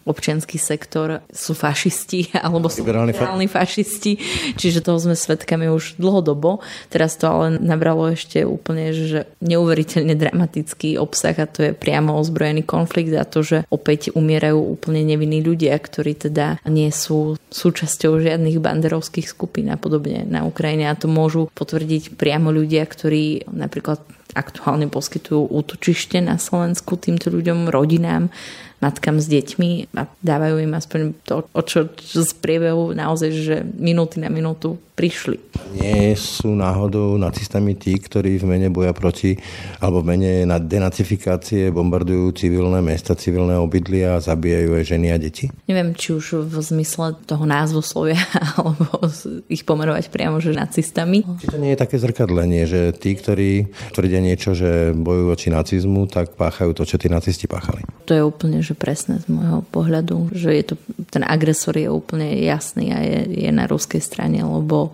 občianský 0.08 0.60
sektor 0.60 1.24
sú 1.32 1.56
fašisti 1.56 2.32
alebo 2.46 2.72
sú 2.72 2.84
liberálni 2.84 3.48
fa- 3.48 3.64
fašisti, 3.64 4.20
čiže 4.56 4.84
toho 4.84 5.00
sme 5.00 5.16
svetkami 5.16 5.72
už 5.72 6.00
dlhodobo 6.00 6.57
Teraz 6.90 7.16
to 7.18 7.30
ale 7.30 7.46
nabralo 7.58 8.12
ešte 8.14 8.44
úplne, 8.44 8.92
že 8.94 9.30
neuveriteľne 9.42 10.14
dramatický 10.18 10.98
obsah 10.98 11.36
a 11.38 11.48
to 11.50 11.60
je 11.70 11.72
priamo 11.78 12.18
ozbrojený 12.18 12.64
konflikt 12.66 13.14
a 13.16 13.28
to, 13.28 13.44
že 13.44 13.58
opäť 13.70 14.14
umierajú 14.14 14.58
úplne 14.58 15.06
nevinní 15.06 15.42
ľudia, 15.42 15.78
ktorí 15.78 16.18
teda 16.30 16.60
nie 16.68 16.90
sú 16.90 17.38
súčasťou 17.52 18.20
žiadnych 18.20 18.58
banderovských 18.60 19.28
skupín 19.28 19.70
a 19.72 19.78
podobne 19.78 20.26
na 20.26 20.44
Ukrajine. 20.44 20.90
A 20.90 21.00
to 21.00 21.08
môžu 21.10 21.50
potvrdiť 21.54 22.18
priamo 22.20 22.52
ľudia, 22.52 22.84
ktorí 22.84 23.50
napríklad 23.50 24.04
aktuálne 24.36 24.92
poskytujú 24.92 25.48
útočište 25.52 26.20
na 26.20 26.36
Slovensku 26.42 27.00
týmto 27.00 27.32
ľuďom, 27.32 27.72
rodinám 27.72 28.34
matkám 28.78 29.18
s 29.18 29.26
deťmi 29.26 29.98
a 29.98 30.06
dávajú 30.22 30.62
im 30.62 30.74
aspoň 30.78 31.00
to, 31.26 31.36
o 31.50 31.62
čo, 31.66 31.90
čo 31.98 32.22
z 32.22 32.34
priebehu 32.38 32.94
naozaj, 32.94 33.30
že 33.34 33.56
minúty 33.66 34.22
na 34.22 34.30
minútu 34.30 34.78
prišli. 34.98 35.38
Nie 35.78 36.18
sú 36.18 36.58
náhodou 36.58 37.22
nacistami 37.22 37.78
tí, 37.78 37.94
ktorí 38.02 38.42
v 38.42 38.50
mene 38.50 38.74
boja 38.74 38.98
proti 38.98 39.38
alebo 39.78 40.02
v 40.02 40.10
mene 40.14 40.32
na 40.50 40.58
denacifikácie 40.58 41.70
bombardujú 41.70 42.34
civilné 42.34 42.82
mesta, 42.82 43.14
civilné 43.14 43.62
obydlia 43.62 44.18
a 44.18 44.24
zabíjajú 44.26 44.74
aj 44.74 44.84
ženy 44.90 45.08
a 45.14 45.18
deti? 45.22 45.54
Neviem, 45.70 45.94
či 45.94 46.18
už 46.18 46.50
v 46.50 46.56
zmysle 46.62 47.14
toho 47.30 47.46
názvu 47.46 47.86
slovia 47.86 48.18
alebo 48.58 49.06
ich 49.50 49.62
pomerovať 49.66 50.10
priamo, 50.10 50.42
že 50.42 50.58
nacistami. 50.58 51.22
Či 51.46 51.50
to 51.50 51.62
nie 51.62 51.78
je 51.78 51.82
také 51.82 52.02
zrkadlenie, 52.02 52.66
že 52.66 52.94
tí, 52.98 53.14
ktorí 53.14 53.70
tvrdia 53.94 54.22
niečo, 54.28 54.52
že 54.52 54.92
bojujú 54.92 55.26
voči 55.32 55.48
nacizmu, 55.48 56.12
tak 56.12 56.36
páchajú 56.36 56.76
to, 56.76 56.84
čo 56.84 57.00
tí 57.00 57.08
nacisti 57.08 57.48
páchali? 57.48 57.88
To 58.06 58.12
je 58.12 58.24
úplne 58.24 58.60
že 58.60 58.76
presné 58.76 59.24
z 59.24 59.28
môjho 59.32 59.64
pohľadu, 59.72 60.36
že 60.36 60.52
je 60.52 60.64
to, 60.74 60.76
ten 61.08 61.24
agresor 61.24 61.80
je 61.80 61.88
úplne 61.88 62.28
jasný 62.44 62.92
a 62.92 63.00
je, 63.00 63.48
je 63.48 63.52
na 63.56 63.64
ruskej 63.64 64.04
strane, 64.04 64.44
lebo 64.44 64.92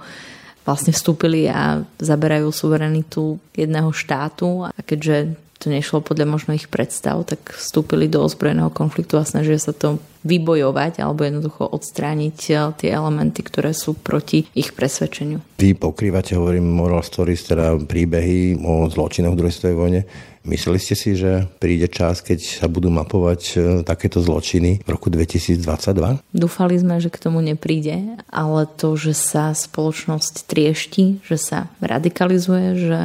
vlastne 0.63 0.95
vstúpili 0.95 1.51
a 1.51 1.83
zaberajú 1.99 2.53
suverenitu 2.53 3.41
jedného 3.51 3.91
štátu 3.91 4.63
a 4.63 4.71
keďže 4.79 5.35
to 5.63 5.71
nešlo 5.71 6.03
podľa 6.03 6.27
možno 6.27 6.51
ich 6.51 6.67
predstav, 6.67 7.23
tak 7.23 7.55
vstúpili 7.55 8.11
do 8.11 8.27
ozbrojeného 8.27 8.67
konfliktu 8.67 9.15
a 9.15 9.23
snažia 9.23 9.55
sa 9.55 9.71
to 9.71 10.03
vybojovať 10.27 10.99
alebo 10.99 11.23
jednoducho 11.23 11.63
odstrániť 11.71 12.37
eh, 12.51 12.59
tie 12.75 12.89
elementy, 12.91 13.39
ktoré 13.39 13.71
sú 13.71 13.95
proti 13.95 14.43
ich 14.51 14.75
presvedčeniu. 14.75 15.39
Vy 15.59 15.79
pokrývate, 15.79 16.35
hovorím, 16.35 16.67
moral 16.67 17.03
stories, 17.03 17.47
teda 17.47 17.79
príbehy 17.79 18.59
o 18.59 18.91
zločinoch 18.91 19.31
v 19.35 19.39
druhej 19.39 19.53
svetovej 19.55 19.79
vojne. 19.79 20.01
Mysleli 20.43 20.75
ste 20.75 20.95
si, 20.99 21.15
že 21.15 21.47
príde 21.63 21.87
čas, 21.87 22.19
keď 22.19 22.43
sa 22.43 22.67
budú 22.67 22.91
mapovať 22.91 23.41
e, 23.55 23.57
takéto 23.87 24.19
zločiny 24.19 24.83
v 24.83 24.89
roku 24.91 25.07
2022? 25.07 26.19
Dúfali 26.35 26.75
sme, 26.75 26.99
že 26.99 27.07
k 27.07 27.21
tomu 27.23 27.39
nepríde, 27.39 28.19
ale 28.27 28.67
to, 28.75 28.99
že 28.99 29.15
sa 29.15 29.55
spoločnosť 29.55 30.43
triešti, 30.43 31.23
že 31.23 31.39
sa 31.39 31.71
radikalizuje, 31.79 32.75
že, 32.75 33.03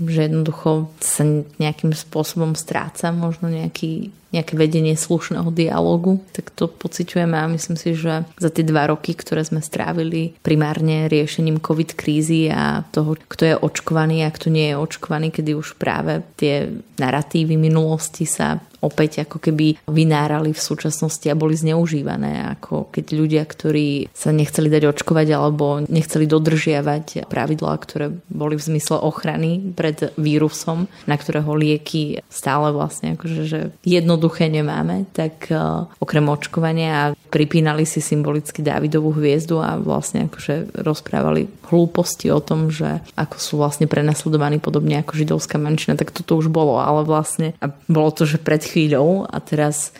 že 0.00 0.20
jednoducho 0.32 0.88
sa 0.96 1.28
nejakým 1.60 1.92
spôsobom 1.92 2.56
stráca 2.56 3.12
možno 3.12 3.52
nejaký 3.52 4.16
nejaké 4.28 4.60
vedenie 4.60 4.92
slušného 4.92 5.48
dialogu, 5.48 6.20
tak 6.36 6.52
to 6.52 6.68
pociťujeme 6.68 7.32
a 7.32 7.48
myslím 7.48 7.80
si, 7.80 7.96
že 7.96 8.28
za 8.36 8.50
tie 8.52 8.60
dva 8.60 8.92
roky, 8.92 9.16
ktoré 9.16 9.40
sme 9.40 9.64
strávili 9.64 10.36
primárne 10.44 11.08
riešením 11.08 11.64
COVID 11.64 11.96
krízy 11.96 12.52
a 12.52 12.84
toho, 12.92 13.16
kto 13.16 13.42
je 13.48 13.54
očkovaný 13.56 14.28
a 14.28 14.34
kto 14.34 14.52
nie 14.52 14.68
je 14.72 14.76
očkovaný, 14.76 15.32
kedy 15.32 15.56
už 15.56 15.80
práve 15.80 16.20
tie 16.36 16.68
narratívy 16.98 17.58
minulosti 17.58 18.24
sa 18.24 18.58
opäť 18.80 19.26
ako 19.26 19.38
keby 19.42 19.78
vynárali 19.90 20.54
v 20.54 20.60
súčasnosti 20.60 21.26
a 21.26 21.38
boli 21.38 21.58
zneužívané, 21.58 22.46
ako 22.58 22.90
keď 22.94 23.06
ľudia, 23.14 23.42
ktorí 23.44 24.10
sa 24.14 24.30
nechceli 24.30 24.70
dať 24.70 24.90
očkovať 24.94 25.28
alebo 25.34 25.82
nechceli 25.86 26.30
dodržiavať 26.30 27.26
pravidlá, 27.26 27.72
ktoré 27.82 28.14
boli 28.30 28.54
v 28.54 28.66
zmysle 28.74 29.00
ochrany 29.02 29.74
pred 29.74 30.14
vírusom, 30.14 30.86
na 31.10 31.16
ktorého 31.18 31.50
lieky 31.54 32.22
stále 32.30 32.70
vlastne 32.70 33.18
akože, 33.18 33.42
že 33.46 33.60
jednoduché 33.82 34.46
nemáme, 34.50 35.08
tak 35.10 35.50
uh, 35.50 35.90
okrem 35.98 36.26
očkovania 36.28 37.12
pripínali 37.28 37.84
si 37.84 38.00
symbolicky 38.00 38.60
Dávidovú 38.64 39.14
hviezdu 39.16 39.60
a 39.60 39.76
vlastne 39.80 40.28
akože 40.28 40.84
rozprávali 40.84 41.48
hlúposti 41.68 42.32
o 42.32 42.40
tom, 42.40 42.72
že 42.72 43.04
ako 43.16 43.36
sú 43.36 43.54
vlastne 43.60 43.84
prenasledovaní 43.84 44.56
podobne 44.60 45.00
ako 45.00 45.16
židovská 45.16 45.60
menšina, 45.60 46.00
tak 46.00 46.12
toto 46.12 46.40
už 46.40 46.48
bolo, 46.48 46.80
ale 46.80 47.04
vlastne 47.04 47.52
a 47.60 47.68
bolo 47.88 48.10
to, 48.12 48.24
že 48.24 48.40
pred 48.40 48.64
chvíľou 48.68 49.24
a 49.24 49.36
teraz 49.40 49.96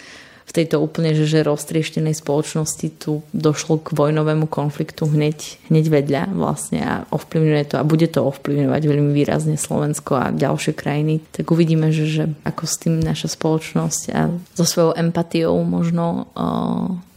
v 0.48 0.56
tejto 0.56 0.80
úplne 0.80 1.12
že, 1.12 1.28
že 1.28 1.44
roztrieštenej 1.44 2.16
spoločnosti 2.16 2.88
tu 2.96 3.20
došlo 3.36 3.84
k 3.84 3.92
vojnovému 3.92 4.48
konfliktu 4.48 5.04
hneď, 5.04 5.60
hneď 5.68 5.84
vedľa 5.92 6.22
vlastne 6.32 6.80
a 6.80 6.94
ovplyvňuje 7.12 7.64
to 7.68 7.76
a 7.76 7.84
bude 7.84 8.08
to 8.08 8.24
ovplyvňovať 8.24 8.82
veľmi 8.88 9.12
výrazne 9.12 9.60
Slovensko 9.60 10.16
a 10.16 10.32
ďalšie 10.32 10.72
krajiny, 10.72 11.20
tak 11.36 11.52
uvidíme, 11.52 11.92
že, 11.92 12.08
že 12.08 12.24
ako 12.48 12.64
s 12.64 12.74
tým 12.80 12.96
naša 12.96 13.28
spoločnosť 13.28 14.02
a 14.16 14.32
so 14.56 14.64
svojou 14.64 14.96
empatiou 14.96 15.52
možno 15.68 16.32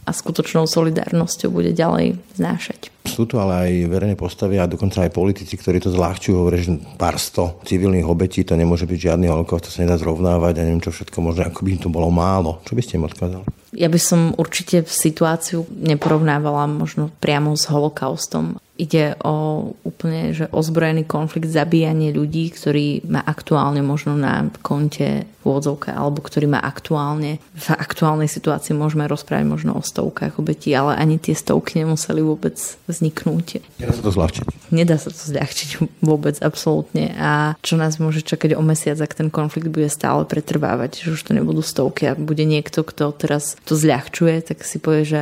a 0.02 0.10
skutočnou 0.10 0.66
solidárnosťou 0.66 1.48
bude 1.48 1.72
ďalej 1.72 2.18
znášať. 2.36 2.90
Sú 3.12 3.28
tu 3.28 3.36
ale 3.36 3.68
aj 3.68 3.92
verejné 3.92 4.16
postavy 4.16 4.56
a 4.56 4.64
dokonca 4.64 5.04
aj 5.04 5.12
politici, 5.12 5.60
ktorí 5.60 5.84
to 5.84 5.92
zľahčujú, 5.92 6.32
hovoria, 6.32 6.64
že 6.64 6.80
pár 6.96 7.20
sto 7.20 7.60
civilných 7.68 8.08
obetí, 8.08 8.40
to 8.40 8.56
nemôže 8.56 8.88
byť 8.88 9.12
žiadny 9.12 9.28
holokaust, 9.28 9.68
to 9.68 9.70
sa 9.70 9.84
nedá 9.84 10.00
zrovnávať 10.00 10.56
a 10.56 10.64
neviem 10.64 10.80
čo 10.80 10.88
všetko, 10.88 11.20
možno 11.20 11.44
ako 11.44 11.60
by 11.60 11.68
im 11.76 11.80
to 11.84 11.92
bolo 11.92 12.08
málo. 12.08 12.64
Čo 12.64 12.72
by 12.72 12.80
ste 12.80 12.96
im 12.96 13.04
odkázali? 13.04 13.44
Ja 13.76 13.92
by 13.92 14.00
som 14.00 14.32
určite 14.40 14.88
situáciu 14.88 15.68
neporovnávala 15.68 16.64
možno 16.68 17.12
priamo 17.20 17.52
s 17.52 17.68
holokaustom. 17.68 18.56
Ide 18.80 19.20
o 19.20 19.68
úplne 19.84 20.32
že 20.32 20.48
ozbrojený 20.48 21.04
konflikt, 21.04 21.52
zabíjanie 21.52 22.08
ľudí, 22.08 22.48
ktorý 22.56 23.04
má 23.04 23.20
aktuálne 23.20 23.84
možno 23.84 24.16
na 24.16 24.48
konte 24.64 25.28
vôdzovka, 25.44 25.92
alebo 25.92 26.24
ktorý 26.24 26.48
má 26.48 26.60
aktuálne, 26.62 27.42
v 27.52 27.66
aktuálnej 27.68 28.30
situácii 28.30 28.72
môžeme 28.72 29.04
rozprávať 29.04 29.44
možno 29.44 29.76
o 29.76 29.82
stovkách 29.84 30.38
obetí, 30.40 30.72
ale 30.72 30.96
ani 30.96 31.18
tie 31.18 31.36
stovky 31.36 31.82
nemuseli 31.82 32.24
vôbec 32.24 32.56
vzniknúť. 32.88 33.60
Nedá 33.76 33.92
sa 33.92 34.02
to 34.02 34.10
zľahčiť. 34.14 34.44
Nedá 34.72 34.96
sa 34.96 35.10
to 35.12 35.20
zľahčiť 35.20 35.70
vôbec, 36.00 36.40
absolútne. 36.40 37.12
A 37.18 37.58
čo 37.60 37.76
nás 37.76 38.00
môže 38.00 38.24
čakať 38.24 38.56
o 38.56 38.62
mesiac, 38.64 38.96
ak 39.02 39.18
ten 39.18 39.28
konflikt 39.28 39.68
bude 39.68 39.90
stále 39.92 40.24
pretrvávať, 40.24 41.04
že 41.04 41.18
už 41.18 41.20
to 41.28 41.36
nebudú 41.36 41.60
stovky 41.60 42.08
a 42.08 42.16
bude 42.16 42.46
niekto, 42.46 42.86
kto 42.86 43.12
teraz 43.12 43.58
to 43.68 43.76
zľahčuje, 43.76 44.46
tak 44.46 44.64
si 44.64 44.80
povie, 44.80 45.04
že 45.04 45.20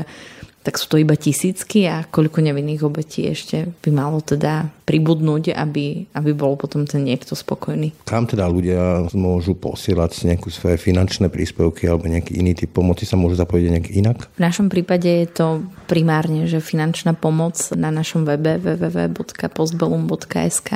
tak 0.60 0.76
sú 0.76 0.92
to 0.92 0.96
iba 1.00 1.16
tisícky 1.16 1.88
a 1.88 2.04
koľko 2.04 2.44
nevinných 2.44 2.84
obetí 2.84 3.24
ešte 3.28 3.72
by 3.80 3.90
malo 3.92 4.20
teda 4.20 4.68
pribudnúť, 4.90 5.54
aby, 5.54 6.10
aby 6.10 6.34
bol 6.34 6.58
potom 6.58 6.82
ten 6.82 7.06
niekto 7.06 7.38
spokojný. 7.38 7.94
Kam 8.02 8.26
teda 8.26 8.50
ľudia 8.50 9.06
môžu 9.14 9.54
posielať 9.54 10.26
nejakú 10.26 10.50
svoje 10.50 10.82
finančné 10.82 11.30
príspevky 11.30 11.86
alebo 11.86 12.10
nejaký 12.10 12.42
iný 12.42 12.58
typ 12.58 12.74
pomoci 12.74 13.06
sa 13.06 13.14
môžu 13.14 13.38
zapojiť 13.38 13.70
nejak 13.70 13.86
inak? 13.94 14.26
V 14.34 14.42
našom 14.42 14.66
prípade 14.66 15.06
je 15.06 15.30
to 15.30 15.62
primárne, 15.86 16.50
že 16.50 16.58
finančná 16.58 17.14
pomoc 17.14 17.54
na 17.78 17.94
našom 17.94 18.26
webe 18.26 18.58
www.postbellum.sk 18.58 20.70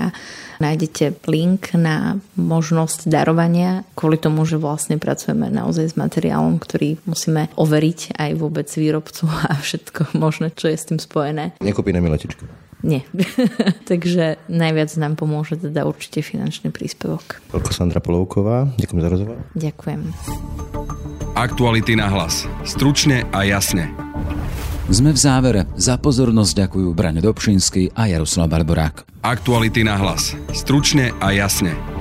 nájdete 0.62 1.26
link 1.26 1.74
na 1.74 2.22
možnosť 2.38 3.10
darovania, 3.10 3.82
kvôli 3.98 4.22
tomu, 4.22 4.46
že 4.46 4.62
vlastne 4.62 5.02
pracujeme 5.02 5.50
naozaj 5.50 5.90
s 5.90 5.98
materiálom, 5.98 6.62
ktorý 6.62 7.02
musíme 7.08 7.48
overiť 7.58 8.14
aj 8.14 8.30
vôbec 8.38 8.70
výrobcu 8.70 9.26
a 9.50 9.58
všetko 9.58 10.14
možné, 10.14 10.54
čo 10.54 10.70
je 10.70 10.78
s 10.78 10.86
tým 10.86 11.02
spojené. 11.02 11.58
Nekúpi 11.58 11.90
mi 11.90 12.06
letičku. 12.06 12.63
Nie. 12.84 13.00
Takže 13.90 14.36
najviac 14.52 14.92
nám 15.00 15.16
pomôže 15.16 15.56
teda 15.56 15.88
určite 15.88 16.20
finančný 16.20 16.68
príspevok. 16.68 17.40
Sandra 17.72 18.04
Polovková. 18.04 18.68
Ďakujem 18.76 19.00
za 19.00 19.08
rozhovor. 19.08 19.36
Ďakujem. 19.56 20.00
Aktuality 21.34 21.96
na 21.96 22.12
hlas. 22.12 22.44
Stručne 22.68 23.24
a 23.32 23.42
jasne. 23.42 23.90
Sme 24.92 25.16
v 25.16 25.18
závere. 25.18 25.60
Za 25.80 25.96
pozornosť 25.96 26.68
ďakujú 26.68 26.92
Braňo 26.92 27.24
Dobšinský 27.24 27.96
a 27.96 28.04
Jaroslav 28.12 28.52
Barborák. 28.52 29.24
Aktuality 29.24 29.80
na 29.80 29.96
hlas. 29.96 30.36
Stručne 30.52 31.16
a 31.24 31.32
jasne. 31.32 31.93